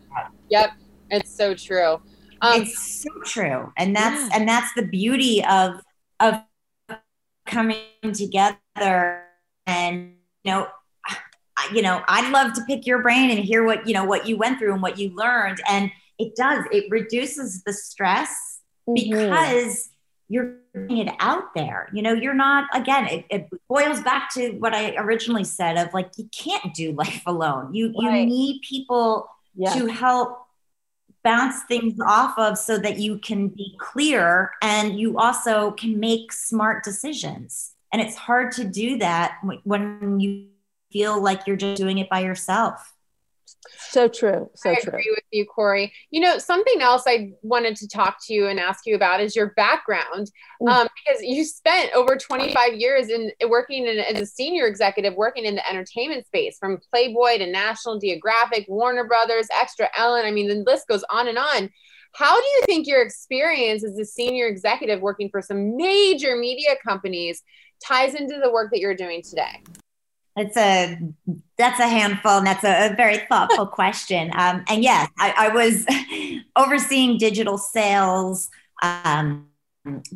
Yep, 0.50 0.70
it's 1.10 1.34
so 1.34 1.54
true. 1.54 2.00
Um, 2.42 2.60
it's 2.60 3.02
so 3.02 3.10
true, 3.24 3.72
and 3.76 3.96
that's 3.96 4.20
yeah. 4.20 4.38
and 4.38 4.48
that's 4.48 4.72
the 4.74 4.82
beauty 4.82 5.42
of 5.44 5.80
of 6.20 6.42
coming 7.46 7.78
together. 8.12 9.24
And 9.66 10.14
you 10.44 10.50
know, 10.50 10.68
you 11.72 11.80
know, 11.80 12.02
I'd 12.08 12.30
love 12.32 12.52
to 12.54 12.64
pick 12.66 12.86
your 12.86 13.00
brain 13.00 13.30
and 13.30 13.38
hear 13.38 13.64
what 13.64 13.86
you 13.86 13.94
know 13.94 14.04
what 14.04 14.26
you 14.26 14.36
went 14.36 14.58
through 14.58 14.74
and 14.74 14.82
what 14.82 14.98
you 14.98 15.14
learned. 15.14 15.62
And 15.68 15.90
it 16.18 16.36
does. 16.36 16.64
It 16.70 16.84
reduces 16.90 17.62
the 17.62 17.72
stress 17.72 18.60
mm-hmm. 18.86 18.94
because 18.94 19.91
you're 20.32 20.56
getting 20.74 21.06
it 21.06 21.14
out 21.20 21.54
there. 21.54 21.90
You 21.92 22.00
know, 22.00 22.14
you're 22.14 22.32
not, 22.32 22.64
again, 22.72 23.06
it, 23.06 23.26
it, 23.28 23.48
boils 23.68 24.00
back 24.00 24.32
to 24.34 24.52
what 24.52 24.72
I 24.72 24.96
originally 24.96 25.44
said 25.44 25.76
of 25.76 25.92
like, 25.92 26.10
you 26.16 26.26
can't 26.32 26.72
do 26.72 26.92
life 27.04 27.22
alone. 27.26 27.74
You, 27.74 27.92
right. 28.02 28.20
you 28.20 28.26
need 28.26 28.62
people 28.62 29.28
yes. 29.54 29.76
to 29.76 29.86
help 29.86 30.38
bounce 31.22 31.62
things 31.64 32.00
off 32.00 32.38
of 32.38 32.56
so 32.56 32.78
that 32.78 32.98
you 32.98 33.18
can 33.18 33.48
be 33.48 33.76
clear 33.78 34.52
and 34.62 34.98
you 34.98 35.18
also 35.18 35.72
can 35.72 36.00
make 36.00 36.32
smart 36.32 36.82
decisions. 36.82 37.72
And 37.92 38.00
it's 38.00 38.16
hard 38.16 38.52
to 38.52 38.64
do 38.64 38.98
that 38.98 39.38
when 39.64 40.18
you 40.18 40.46
feel 40.90 41.22
like 41.22 41.46
you're 41.46 41.56
just 41.56 41.76
doing 41.76 41.98
it 41.98 42.08
by 42.08 42.20
yourself. 42.20 42.94
So 43.90 44.08
true. 44.08 44.50
So 44.54 44.70
I 44.70 44.74
true. 44.74 44.88
agree 44.88 45.10
with 45.10 45.24
you, 45.30 45.46
Corey. 45.46 45.92
You 46.10 46.20
know, 46.20 46.38
something 46.38 46.80
else 46.80 47.04
I 47.06 47.32
wanted 47.42 47.76
to 47.76 47.88
talk 47.88 48.16
to 48.26 48.34
you 48.34 48.48
and 48.48 48.58
ask 48.58 48.86
you 48.86 48.94
about 48.94 49.20
is 49.20 49.36
your 49.36 49.50
background, 49.54 50.30
mm. 50.60 50.68
um, 50.68 50.88
because 51.04 51.22
you 51.22 51.44
spent 51.44 51.92
over 51.94 52.16
25 52.16 52.74
years 52.74 53.08
in 53.08 53.30
working 53.48 53.86
in, 53.86 53.98
as 53.98 54.20
a 54.20 54.26
senior 54.26 54.66
executive, 54.66 55.14
working 55.14 55.44
in 55.44 55.54
the 55.54 55.68
entertainment 55.68 56.26
space, 56.26 56.58
from 56.58 56.78
Playboy 56.90 57.38
to 57.38 57.46
National 57.46 57.98
Geographic, 57.98 58.66
Warner 58.68 59.06
Brothers, 59.06 59.48
Extra 59.54 59.88
Ellen. 59.96 60.24
I 60.24 60.30
mean, 60.30 60.48
the 60.48 60.70
list 60.70 60.88
goes 60.88 61.04
on 61.10 61.28
and 61.28 61.38
on. 61.38 61.70
How 62.14 62.38
do 62.38 62.46
you 62.46 62.62
think 62.66 62.86
your 62.86 63.02
experience 63.02 63.84
as 63.84 63.98
a 63.98 64.04
senior 64.04 64.46
executive 64.46 65.00
working 65.00 65.30
for 65.30 65.40
some 65.40 65.76
major 65.76 66.36
media 66.36 66.74
companies 66.86 67.42
ties 67.82 68.14
into 68.14 68.38
the 68.42 68.52
work 68.52 68.70
that 68.72 68.80
you're 68.80 68.94
doing 68.94 69.22
today? 69.22 69.62
It's 70.36 70.56
a 70.56 70.98
that's 71.58 71.78
a 71.78 71.86
handful, 71.86 72.38
and 72.38 72.46
that's 72.46 72.64
a, 72.64 72.92
a 72.92 72.96
very 72.96 73.18
thoughtful 73.28 73.66
question. 73.80 74.30
Um, 74.34 74.64
and 74.68 74.82
yes, 74.82 75.08
I, 75.18 75.34
I, 75.36 75.48
was 75.48 75.86
overseeing 76.56 77.18
digital 77.18 77.58
sales, 77.58 78.48
um, 78.82 79.48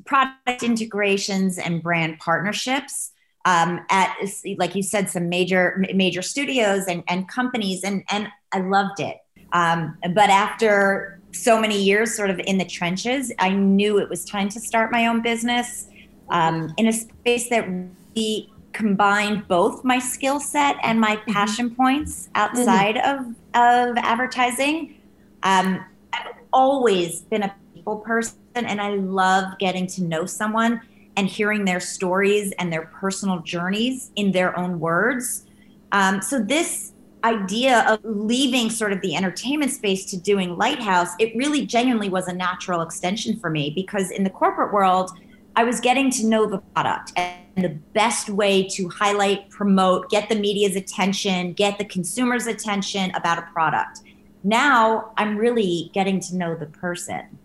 product 0.07 0.63
integrations, 0.63 1.59
and 1.59 1.83
brand 1.83 2.19
partnerships 2.19 3.13
um, 3.45 3.81
at, 3.91 4.17
like 4.57 4.75
you 4.75 4.83
said, 4.83 5.11
some 5.11 5.29
major 5.29 5.85
major 5.95 6.23
studios 6.23 6.87
and, 6.87 7.05
and 7.09 7.29
companies, 7.29 7.85
and 7.85 8.03
and 8.11 8.29
I 8.53 8.61
loved 8.61 9.01
it. 9.01 9.19
Um, 9.53 9.97
but 10.15 10.31
after 10.31 11.21
so 11.33 11.61
many 11.61 11.81
years, 11.81 12.17
sort 12.17 12.31
of 12.31 12.41
in 12.41 12.59
the 12.59 12.65
trenches, 12.65 13.33
I 13.39 13.51
knew 13.51 13.99
it 13.99 14.09
was 14.09 14.25
time 14.25 14.49
to 14.51 14.61
start 14.61 14.91
my 14.91 15.07
own 15.07 15.23
business 15.23 15.89
um, 16.31 16.73
in 16.77 16.89
a 16.89 16.93
space 16.93 17.49
that 17.51 17.69
really 17.69 18.51
combined 18.77 19.49
both 19.49 19.83
my 19.85 19.99
skill 19.99 20.39
set 20.39 20.77
and 20.83 21.01
my 21.01 21.17
mm-hmm. 21.17 21.33
passion 21.33 21.67
mm-hmm. 21.67 21.83
points 21.83 22.29
outside 22.35 22.97
mm-hmm. 22.97 23.31
of 23.31 23.37
of 23.55 23.97
advertising. 23.99 25.01
Um, 25.43 25.85
I've 26.13 26.35
always 26.53 27.23
been 27.23 27.43
a 27.43 27.55
people 27.75 27.97
person, 27.97 28.37
and 28.55 28.81
I 28.81 28.91
love 28.97 29.59
getting 29.59 29.87
to 29.89 30.05
know 30.05 30.27
someone 30.27 30.83
and 31.17 31.27
hearing 31.27 31.65
their 31.65 31.81
stories 31.81 32.53
and 32.59 32.71
their 32.71 32.87
personal 32.87 33.41
journeys 33.41 34.11
in 34.17 34.33
their 34.33 34.59
own 34.59 34.79
words. 34.79 35.47
Um, 35.93 36.21
so 36.21 36.39
this 36.39 36.93
idea 37.25 37.85
of 37.89 37.99
leaving 38.05 38.69
sort 38.69 38.93
of 38.93 39.01
the 39.01 39.17
entertainment 39.17 39.73
space 39.73 40.05
to 40.05 40.17
doing 40.17 40.57
lighthouse 40.57 41.09
it 41.19 41.35
really 41.35 41.67
genuinely 41.67 42.09
was 42.09 42.29
a 42.29 42.33
natural 42.33 42.83
extension 42.83 43.37
for 43.41 43.51
me 43.51 43.73
because 43.75 44.11
in 44.11 44.23
the 44.23 44.31
corporate 44.31 44.73
world 44.73 45.11
i 45.57 45.65
was 45.65 45.81
getting 45.81 46.11
to 46.11 46.27
know 46.27 46.47
the 46.47 46.59
product 46.75 47.13
and 47.17 47.65
the 47.65 47.71
best 47.95 48.29
way 48.29 48.63
to 48.69 48.89
highlight, 48.89 49.49
promote, 49.49 50.11
get 50.11 50.29
the 50.29 50.35
media's 50.35 50.77
attention, 50.77 51.55
get 51.55 51.79
the 51.79 51.85
consumer's 51.85 52.47
attention 52.47 53.11
about 53.15 53.39
a 53.39 53.43
product. 53.53 54.01
Now 54.45 55.13
I'm 55.17 55.37
really 55.37 55.91
getting 55.95 56.21
to 56.21 56.37
know 56.37 56.55
the 56.55 56.67
person. 56.67 57.39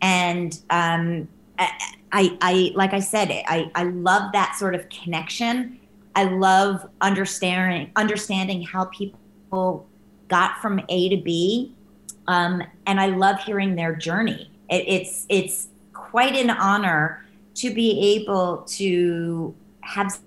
And 0.00 0.58
um, 0.70 1.28
I, 1.58 2.38
I, 2.40 2.72
like 2.74 2.92
I 2.92 3.00
said, 3.00 3.30
I, 3.30 3.70
I 3.74 3.84
love 3.84 4.32
that 4.32 4.54
sort 4.56 4.74
of 4.74 4.88
connection. 4.88 5.80
I 6.14 6.24
love 6.24 6.88
understanding 7.00 7.90
understanding 7.96 8.62
how 8.62 8.86
people 8.86 9.86
got 10.28 10.58
from 10.62 10.80
A 10.88 11.08
to 11.10 11.16
B, 11.18 11.74
um, 12.26 12.62
and 12.86 12.98
I 12.98 13.08
love 13.08 13.38
hearing 13.40 13.76
their 13.76 13.94
journey. 13.94 14.50
It, 14.70 14.84
it's 14.88 15.26
it's 15.28 15.68
quite 15.92 16.34
an 16.34 16.48
honor 16.48 17.25
to 17.56 17.74
be 17.74 18.14
able 18.16 18.58
to 18.68 19.54
have 19.80 20.18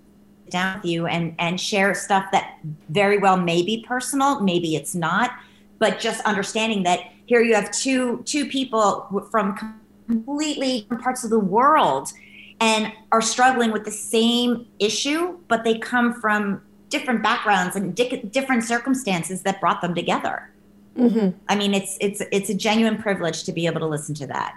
down 0.50 0.78
with 0.78 0.86
you 0.86 1.06
and 1.06 1.36
and 1.40 1.60
share 1.60 1.94
stuff 1.94 2.26
that 2.32 2.58
very 2.90 3.18
well 3.18 3.38
may 3.38 3.62
be 3.62 3.86
personal 3.88 4.40
maybe 4.42 4.76
it's 4.76 4.96
not 4.96 5.32
but 5.78 6.00
just 6.00 6.22
understanding 6.26 6.84
that 6.84 7.00
here 7.26 7.42
you 7.42 7.54
have 7.54 7.72
two 7.72 8.22
two 8.26 8.48
people 8.48 9.28
from 9.32 9.78
completely 10.08 10.82
different 10.82 11.04
parts 11.04 11.24
of 11.24 11.30
the 11.30 11.40
world 11.40 12.12
and 12.60 12.92
are 13.12 13.22
struggling 13.22 13.72
with 13.72 13.86
the 13.86 13.92
same 13.92 14.66
issue 14.80 15.38
but 15.48 15.64
they 15.64 15.78
come 15.78 16.14
from 16.20 16.62
different 16.90 17.22
backgrounds 17.22 17.76
and 17.76 17.96
di- 17.96 18.22
different 18.32 18.64
circumstances 18.64 19.44
that 19.44 19.62
brought 19.62 19.82
them 19.82 19.94
together 19.94 20.50
mm-hmm. 20.98 21.30
i 21.48 21.56
mean 21.56 21.74
it's 21.74 21.98
it's 22.02 22.22
it's 22.32 22.50
a 22.50 22.56
genuine 22.56 22.98
privilege 22.98 23.44
to 23.44 23.52
be 23.52 23.68
able 23.68 23.80
to 23.80 23.88
listen 23.88 24.16
to 24.16 24.26
that 24.26 24.56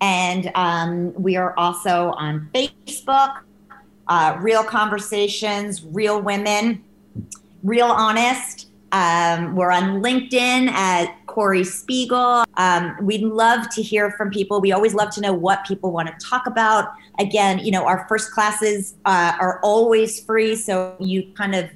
And 0.00 0.50
um, 0.54 1.12
we 1.14 1.36
are 1.36 1.54
also 1.58 2.12
on 2.16 2.48
Facebook, 2.54 3.40
uh, 4.06 4.36
Real 4.40 4.62
Conversations, 4.62 5.84
Real 5.84 6.20
Women, 6.20 6.84
Real 7.62 7.86
Honest. 7.86 8.68
Um, 8.92 9.54
we're 9.54 9.70
on 9.70 10.02
LinkedIn 10.02 10.68
at 10.68 11.14
Corey 11.26 11.64
Spiegel. 11.64 12.44
Um, 12.56 12.96
we'd 13.02 13.22
love 13.22 13.68
to 13.70 13.82
hear 13.82 14.12
from 14.12 14.30
people. 14.30 14.60
We 14.60 14.72
always 14.72 14.94
love 14.94 15.10
to 15.10 15.20
know 15.20 15.34
what 15.34 15.66
people 15.66 15.92
want 15.92 16.08
to 16.08 16.26
talk 16.26 16.46
about. 16.46 16.92
Again, 17.18 17.58
you 17.58 17.70
know, 17.70 17.84
our 17.84 18.06
first 18.08 18.30
classes 18.30 18.94
uh, 19.04 19.36
are 19.38 19.60
always 19.62 20.24
free. 20.24 20.56
So 20.56 20.96
you 21.00 21.32
kind 21.36 21.54
of 21.54 21.68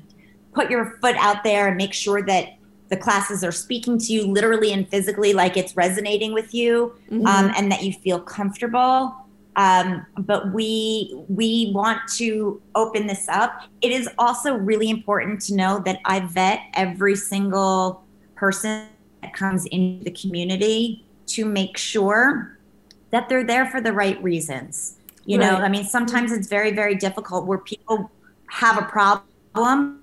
put 0.54 0.70
your 0.70 0.96
foot 1.02 1.16
out 1.16 1.44
there 1.44 1.68
and 1.68 1.76
make 1.76 1.92
sure 1.92 2.22
that 2.22 2.54
the 2.92 2.96
classes 2.98 3.42
are 3.42 3.52
speaking 3.52 3.96
to 3.96 4.12
you 4.12 4.26
literally 4.26 4.70
and 4.70 4.86
physically, 4.86 5.32
like 5.32 5.56
it's 5.56 5.74
resonating 5.74 6.34
with 6.34 6.52
you, 6.52 6.94
mm-hmm. 7.10 7.26
um, 7.26 7.50
and 7.56 7.72
that 7.72 7.82
you 7.82 7.90
feel 7.90 8.20
comfortable. 8.20 9.16
Um, 9.56 10.04
but 10.18 10.52
we 10.52 11.24
we 11.28 11.72
want 11.74 12.00
to 12.16 12.60
open 12.74 13.06
this 13.06 13.26
up. 13.30 13.62
It 13.80 13.92
is 13.92 14.10
also 14.18 14.56
really 14.56 14.90
important 14.90 15.40
to 15.42 15.54
know 15.54 15.80
that 15.86 16.00
I 16.04 16.20
vet 16.20 16.60
every 16.74 17.16
single 17.16 18.04
person 18.34 18.88
that 19.22 19.32
comes 19.32 19.64
into 19.66 20.04
the 20.04 20.10
community 20.10 21.06
to 21.28 21.46
make 21.46 21.78
sure 21.78 22.58
that 23.10 23.30
they're 23.30 23.44
there 23.44 23.70
for 23.70 23.80
the 23.80 23.94
right 23.94 24.22
reasons. 24.22 24.98
You 25.24 25.38
right. 25.38 25.50
know, 25.50 25.56
I 25.56 25.70
mean, 25.70 25.84
sometimes 25.84 26.30
it's 26.30 26.48
very 26.48 26.72
very 26.72 26.94
difficult 26.94 27.46
where 27.46 27.58
people 27.58 28.10
have 28.50 28.76
a 28.76 28.82
problem 28.82 30.01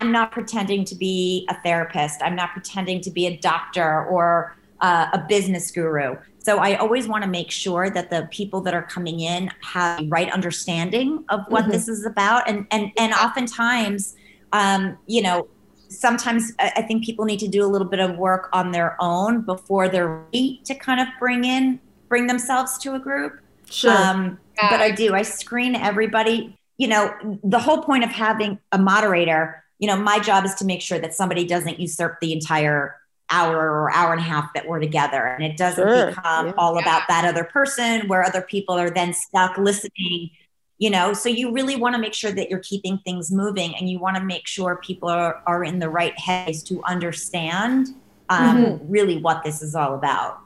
I'm 0.00 0.12
not 0.12 0.32
pretending 0.32 0.84
to 0.86 0.94
be 0.94 1.46
a 1.48 1.60
therapist. 1.62 2.22
I'm 2.22 2.36
not 2.36 2.52
pretending 2.52 3.00
to 3.02 3.10
be 3.10 3.26
a 3.26 3.36
doctor 3.36 4.04
or 4.06 4.56
uh, 4.80 5.06
a 5.12 5.18
business 5.28 5.70
guru. 5.70 6.16
So 6.38 6.58
I 6.58 6.76
always 6.76 7.06
want 7.06 7.22
to 7.22 7.28
make 7.28 7.50
sure 7.50 7.90
that 7.90 8.08
the 8.08 8.26
people 8.30 8.62
that 8.62 8.72
are 8.72 8.82
coming 8.82 9.20
in 9.20 9.50
have 9.62 9.98
the 9.98 10.08
right 10.08 10.30
understanding 10.32 11.24
of 11.28 11.40
what 11.48 11.64
mm-hmm. 11.64 11.72
this 11.72 11.86
is 11.88 12.06
about. 12.06 12.48
And 12.48 12.66
and 12.70 12.90
and 12.96 13.12
oftentimes, 13.12 14.16
um, 14.52 14.96
you 15.06 15.20
know, 15.20 15.48
sometimes 15.88 16.52
I 16.58 16.82
think 16.82 17.04
people 17.04 17.26
need 17.26 17.40
to 17.40 17.48
do 17.48 17.64
a 17.64 17.68
little 17.68 17.86
bit 17.86 18.00
of 18.00 18.16
work 18.16 18.48
on 18.54 18.72
their 18.72 18.96
own 19.00 19.42
before 19.42 19.88
they're 19.88 20.08
ready 20.08 20.62
to 20.64 20.74
kind 20.74 21.00
of 21.00 21.08
bring 21.18 21.44
in 21.44 21.78
bring 22.08 22.26
themselves 22.26 22.78
to 22.78 22.94
a 22.94 22.98
group. 22.98 23.38
Sure. 23.70 23.92
Um, 23.92 24.38
but 24.56 24.80
I 24.80 24.90
do. 24.90 25.14
I 25.14 25.22
screen 25.22 25.76
everybody. 25.76 26.58
You 26.78 26.88
know, 26.88 27.38
the 27.44 27.58
whole 27.58 27.82
point 27.82 28.04
of 28.04 28.10
having 28.10 28.58
a 28.72 28.78
moderator 28.78 29.62
you 29.80 29.88
know, 29.88 29.96
my 29.96 30.20
job 30.20 30.44
is 30.44 30.54
to 30.56 30.64
make 30.64 30.82
sure 30.82 31.00
that 31.00 31.14
somebody 31.14 31.44
doesn't 31.44 31.80
usurp 31.80 32.20
the 32.20 32.32
entire 32.32 32.94
hour 33.30 33.56
or 33.56 33.92
hour 33.92 34.12
and 34.12 34.20
a 34.20 34.24
half 34.24 34.52
that 34.54 34.66
we're 34.66 34.80
together 34.80 35.24
and 35.24 35.44
it 35.44 35.56
doesn't 35.56 35.86
sure. 35.86 36.06
become 36.08 36.48
yeah. 36.48 36.52
all 36.58 36.78
about 36.78 37.02
that 37.08 37.24
other 37.24 37.44
person 37.44 38.06
where 38.08 38.24
other 38.24 38.42
people 38.42 38.74
are 38.74 38.90
then 38.90 39.14
stuck 39.14 39.56
listening 39.56 40.30
you 40.78 40.90
know 40.90 41.12
so 41.12 41.28
you 41.28 41.52
really 41.52 41.76
want 41.76 41.94
to 41.94 42.00
make 42.00 42.12
sure 42.12 42.32
that 42.32 42.50
you're 42.50 42.58
keeping 42.58 42.98
things 42.98 43.30
moving 43.30 43.72
and 43.76 43.88
you 43.88 44.00
want 44.00 44.16
to 44.16 44.22
make 44.22 44.48
sure 44.48 44.80
people 44.82 45.08
are, 45.08 45.40
are 45.46 45.62
in 45.62 45.78
the 45.78 45.88
right 45.88 46.18
heads 46.18 46.62
to 46.64 46.82
understand 46.84 47.90
um, 48.30 48.64
mm-hmm. 48.64 48.90
really 48.90 49.18
what 49.18 49.44
this 49.44 49.62
is 49.62 49.76
all 49.76 49.94
about 49.94 50.40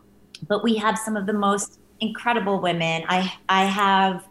but 0.46 0.62
we 0.62 0.76
have 0.76 0.98
some 0.98 1.16
of 1.16 1.24
the 1.24 1.32
most 1.32 1.80
incredible 2.00 2.60
women 2.60 3.02
i 3.08 3.32
i 3.48 3.64
have 3.64 4.26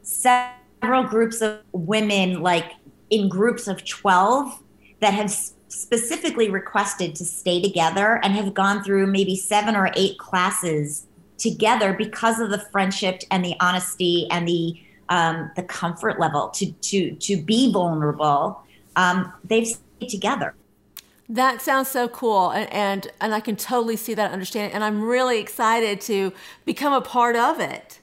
several 0.00 1.04
groups 1.04 1.42
of 1.42 1.60
women 1.72 2.40
like 2.40 2.72
in 3.10 3.28
groups 3.28 3.68
of 3.68 3.84
12 3.84 4.62
that 5.00 5.14
have 5.14 5.30
specifically 5.68 6.50
requested 6.50 7.14
to 7.14 7.24
stay 7.24 7.60
together 7.60 8.20
and 8.22 8.34
have 8.34 8.54
gone 8.54 8.82
through 8.82 9.06
maybe 9.06 9.36
seven 9.36 9.76
or 9.76 9.90
eight 9.94 10.18
classes 10.18 11.06
together 11.36 11.92
because 11.92 12.40
of 12.40 12.50
the 12.50 12.58
friendship 12.58 13.22
and 13.30 13.44
the 13.44 13.54
honesty 13.60 14.26
and 14.30 14.46
the 14.46 14.80
um, 15.10 15.50
the 15.56 15.62
comfort 15.62 16.20
level 16.20 16.48
to 16.48 16.70
to 16.72 17.12
to 17.12 17.36
be 17.36 17.72
vulnerable. 17.72 18.62
Um, 18.96 19.32
they've 19.44 19.66
stayed 19.66 20.08
together. 20.08 20.54
That 21.30 21.60
sounds 21.60 21.88
so 21.88 22.08
cool, 22.08 22.50
and, 22.50 22.72
and 22.72 23.12
and 23.20 23.34
I 23.34 23.40
can 23.40 23.56
totally 23.56 23.96
see 23.96 24.14
that, 24.14 24.32
understand 24.32 24.72
it, 24.72 24.74
and 24.74 24.82
I'm 24.82 25.02
really 25.02 25.38
excited 25.38 26.00
to 26.02 26.32
become 26.64 26.92
a 26.92 27.00
part 27.00 27.36
of 27.36 27.60
it. 27.60 27.97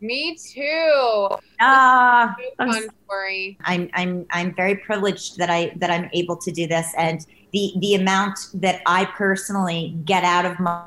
Me 0.00 0.36
too. 0.36 1.28
Ah, 1.60 2.36
uh, 2.58 2.66
fun 2.66 2.88
story. 3.04 3.58
I'm 3.64 3.90
I'm 3.94 4.26
I'm 4.30 4.54
very 4.54 4.76
privileged 4.76 5.38
that 5.38 5.50
I 5.50 5.72
that 5.76 5.90
I'm 5.90 6.08
able 6.12 6.36
to 6.36 6.52
do 6.52 6.66
this, 6.66 6.92
and 6.96 7.26
the 7.52 7.72
the 7.78 7.94
amount 7.94 8.38
that 8.54 8.80
I 8.86 9.06
personally 9.06 9.96
get 10.04 10.24
out 10.24 10.44
of 10.44 10.60
my 10.60 10.84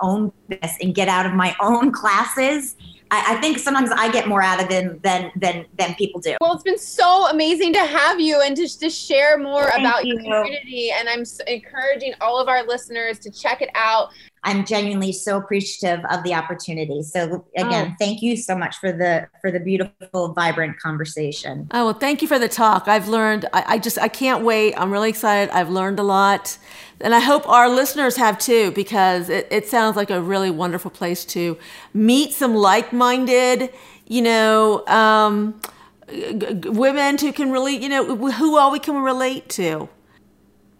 own 0.00 0.32
business 0.48 0.76
and 0.80 0.94
get 0.94 1.08
out 1.08 1.26
of 1.26 1.34
my 1.34 1.54
own 1.60 1.92
classes 1.92 2.76
I, 3.14 3.36
I, 3.36 3.40
think 3.40 3.58
sometimes 3.58 3.90
I 3.92 4.10
get 4.10 4.26
more 4.26 4.42
out 4.42 4.60
of 4.60 4.68
them 4.68 4.98
than 5.02 5.30
than 5.36 5.66
than 5.78 5.94
people 5.94 6.20
do. 6.20 6.36
Well, 6.40 6.52
it's 6.54 6.62
been 6.62 6.78
so 6.78 7.28
amazing 7.28 7.72
to 7.74 7.80
have 7.80 8.18
you 8.18 8.40
and 8.40 8.56
to 8.56 8.66
to 8.78 8.90
share 8.90 9.38
more 9.38 9.64
Thank 9.64 9.80
about 9.80 10.04
you. 10.04 10.14
your 10.14 10.22
community. 10.22 10.90
And 10.90 11.08
I'm 11.08 11.24
encouraging 11.46 12.14
all 12.20 12.40
of 12.40 12.48
our 12.48 12.66
listeners 12.66 13.18
to 13.20 13.30
check 13.30 13.62
it 13.62 13.70
out. 13.74 14.10
I'm 14.44 14.64
genuinely 14.66 15.12
so 15.12 15.38
appreciative 15.38 16.04
of 16.10 16.22
the 16.22 16.34
opportunity. 16.34 17.02
So 17.02 17.46
again, 17.56 17.92
oh. 17.92 17.96
thank 17.98 18.22
you 18.22 18.36
so 18.36 18.56
much 18.56 18.76
for 18.76 18.92
the 18.92 19.26
for 19.40 19.50
the 19.50 19.60
beautiful, 19.60 20.32
vibrant 20.34 20.78
conversation. 20.78 21.68
Oh 21.72 21.86
well, 21.86 21.94
thank 21.94 22.20
you 22.22 22.28
for 22.28 22.38
the 22.38 22.48
talk. 22.48 22.86
I've 22.86 23.08
learned. 23.08 23.46
I, 23.52 23.64
I 23.66 23.78
just 23.78 23.98
I 23.98 24.08
can't 24.08 24.44
wait. 24.44 24.74
I'm 24.74 24.90
really 24.90 25.08
excited. 25.08 25.50
I've 25.50 25.70
learned 25.70 25.98
a 25.98 26.02
lot, 26.02 26.58
and 27.00 27.14
I 27.14 27.20
hope 27.20 27.48
our 27.48 27.68
listeners 27.68 28.16
have 28.16 28.38
too, 28.38 28.70
because 28.72 29.30
it, 29.30 29.48
it 29.50 29.66
sounds 29.66 29.96
like 29.96 30.10
a 30.10 30.20
really 30.20 30.50
wonderful 30.50 30.90
place 30.90 31.24
to 31.26 31.56
meet 31.94 32.32
some 32.32 32.54
like-minded, 32.54 33.72
you 34.06 34.22
know, 34.22 34.86
um, 34.86 35.60
g- 36.10 36.34
g- 36.34 36.68
women 36.68 37.16
who 37.18 37.32
can 37.32 37.50
really, 37.50 37.76
you 37.76 37.88
know, 37.88 38.14
who 38.14 38.58
all 38.58 38.70
we 38.70 38.78
can 38.78 38.96
relate 38.96 39.48
to. 39.50 39.88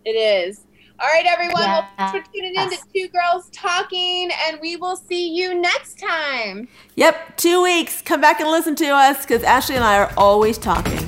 It 0.04 0.10
is. 0.10 0.60
All 1.04 1.10
right, 1.10 1.26
everyone. 1.26 1.60
Yes. 1.60 1.84
Well, 1.98 2.10
thanks 2.12 2.26
for 2.28 2.32
tuning 2.32 2.54
in 2.54 2.70
to 2.70 2.78
Two 2.94 3.08
Girls 3.08 3.50
Talking, 3.50 4.30
and 4.48 4.58
we 4.58 4.76
will 4.76 4.96
see 4.96 5.34
you 5.34 5.54
next 5.54 5.98
time. 5.98 6.66
Yep, 6.94 7.36
two 7.36 7.62
weeks. 7.62 8.00
Come 8.00 8.22
back 8.22 8.40
and 8.40 8.50
listen 8.50 8.74
to 8.76 8.86
us 8.86 9.20
because 9.20 9.42
Ashley 9.42 9.74
and 9.74 9.84
I 9.84 9.98
are 9.98 10.14
always 10.16 10.56
talking. 10.56 11.04